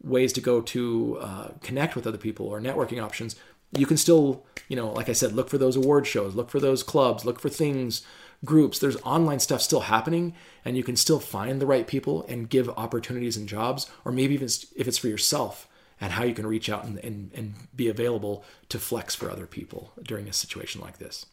ways 0.02 0.32
to 0.32 0.40
go 0.40 0.62
to 0.62 1.18
uh, 1.20 1.48
connect 1.62 1.94
with 1.94 2.06
other 2.06 2.18
people 2.18 2.46
or 2.46 2.60
networking 2.60 3.02
options 3.02 3.36
you 3.72 3.86
can 3.86 3.96
still, 3.96 4.44
you 4.68 4.76
know, 4.76 4.92
like 4.92 5.08
I 5.08 5.12
said, 5.12 5.32
look 5.32 5.48
for 5.48 5.58
those 5.58 5.76
award 5.76 6.06
shows, 6.06 6.34
look 6.34 6.50
for 6.50 6.60
those 6.60 6.82
clubs, 6.82 7.24
look 7.24 7.40
for 7.40 7.48
things, 7.48 8.02
groups. 8.44 8.78
There's 8.78 9.00
online 9.02 9.40
stuff 9.40 9.62
still 9.62 9.80
happening, 9.80 10.34
and 10.64 10.76
you 10.76 10.82
can 10.82 10.96
still 10.96 11.20
find 11.20 11.60
the 11.60 11.66
right 11.66 11.86
people 11.86 12.24
and 12.28 12.48
give 12.48 12.68
opportunities 12.70 13.36
and 13.36 13.48
jobs, 13.48 13.90
or 14.04 14.12
maybe 14.12 14.34
even 14.34 14.48
if 14.76 14.88
it's 14.88 14.98
for 14.98 15.08
yourself 15.08 15.68
and 16.00 16.12
how 16.12 16.24
you 16.24 16.34
can 16.34 16.46
reach 16.46 16.70
out 16.70 16.84
and, 16.84 16.98
and, 16.98 17.30
and 17.34 17.54
be 17.76 17.88
available 17.88 18.42
to 18.70 18.78
flex 18.78 19.14
for 19.14 19.30
other 19.30 19.46
people 19.46 19.92
during 20.02 20.28
a 20.28 20.32
situation 20.32 20.80
like 20.80 20.98
this. 20.98 21.26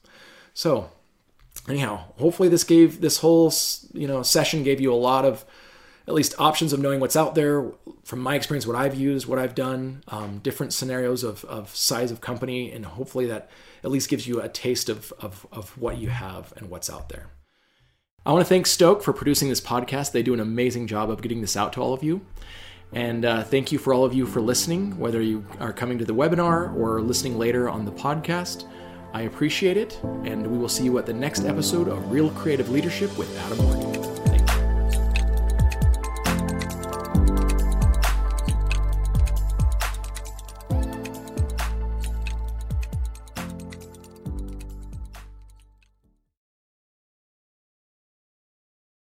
So, 0.53 0.89
anyhow, 1.69 2.11
hopefully 2.17 2.49
this 2.49 2.63
gave 2.63 2.99
this 2.99 3.19
whole 3.19 3.53
you 3.93 4.07
know 4.07 4.23
session 4.23 4.63
gave 4.63 4.81
you 4.81 4.93
a 4.93 4.95
lot 4.95 5.23
of 5.23 5.45
at 6.07 6.13
least 6.13 6.35
options 6.39 6.73
of 6.73 6.79
knowing 6.79 6.99
what's 6.99 7.15
out 7.15 7.35
there 7.35 7.71
from 8.07 8.19
my 8.19 8.35
experience 8.35 8.65
what 8.65 8.75
i've 8.75 8.95
used 8.95 9.27
what 9.27 9.37
i've 9.37 9.55
done 9.55 10.01
um, 10.07 10.39
different 10.39 10.71
scenarios 10.73 11.23
of, 11.23 11.43
of 11.45 11.75
size 11.75 12.11
of 12.11 12.21
company 12.21 12.71
and 12.71 12.85
hopefully 12.85 13.25
that 13.25 13.49
at 13.83 13.91
least 13.91 14.09
gives 14.09 14.27
you 14.27 14.41
a 14.41 14.49
taste 14.49 14.89
of, 14.89 15.13
of, 15.19 15.47
of 15.51 15.77
what 15.77 15.97
you 15.97 16.09
have 16.09 16.53
and 16.57 16.69
what's 16.69 16.89
out 16.89 17.09
there. 17.09 17.27
I 18.25 18.31
want 18.33 18.45
to 18.45 18.49
thank 18.49 18.67
stoke 18.67 19.01
for 19.01 19.13
producing 19.13 19.49
this 19.49 19.61
podcast. 19.61 20.11
They 20.11 20.23
do 20.23 20.33
an 20.33 20.39
amazing 20.39 20.87
job 20.87 21.09
of 21.09 21.21
getting 21.21 21.41
this 21.41 21.55
out 21.55 21.73
to 21.73 21.81
all 21.81 21.93
of 21.93 22.03
you. 22.03 22.25
And 22.91 23.25
uh, 23.25 23.43
thank 23.43 23.71
you 23.71 23.79
for 23.79 23.93
all 23.93 24.03
of 24.03 24.13
you 24.13 24.25
for 24.25 24.41
listening 24.41 24.97
whether 24.97 25.21
you 25.21 25.45
are 25.59 25.73
coming 25.73 25.97
to 25.99 26.05
the 26.05 26.13
webinar 26.13 26.75
or 26.75 27.01
listening 27.01 27.37
later 27.37 27.69
on 27.69 27.85
the 27.85 27.91
podcast. 27.91 28.65
I 29.13 29.21
appreciate 29.21 29.77
it, 29.77 29.99
and 30.25 30.45
we 30.45 30.57
will 30.57 30.69
see 30.69 30.83
you 30.83 30.97
at 30.97 31.05
the 31.05 31.13
next 31.13 31.45
episode 31.45 31.87
of 31.87 32.11
Real 32.11 32.29
Creative 32.31 32.69
Leadership 32.69 33.17
with 33.17 33.35
Adam 33.39 33.57
Morgan. 33.59 34.06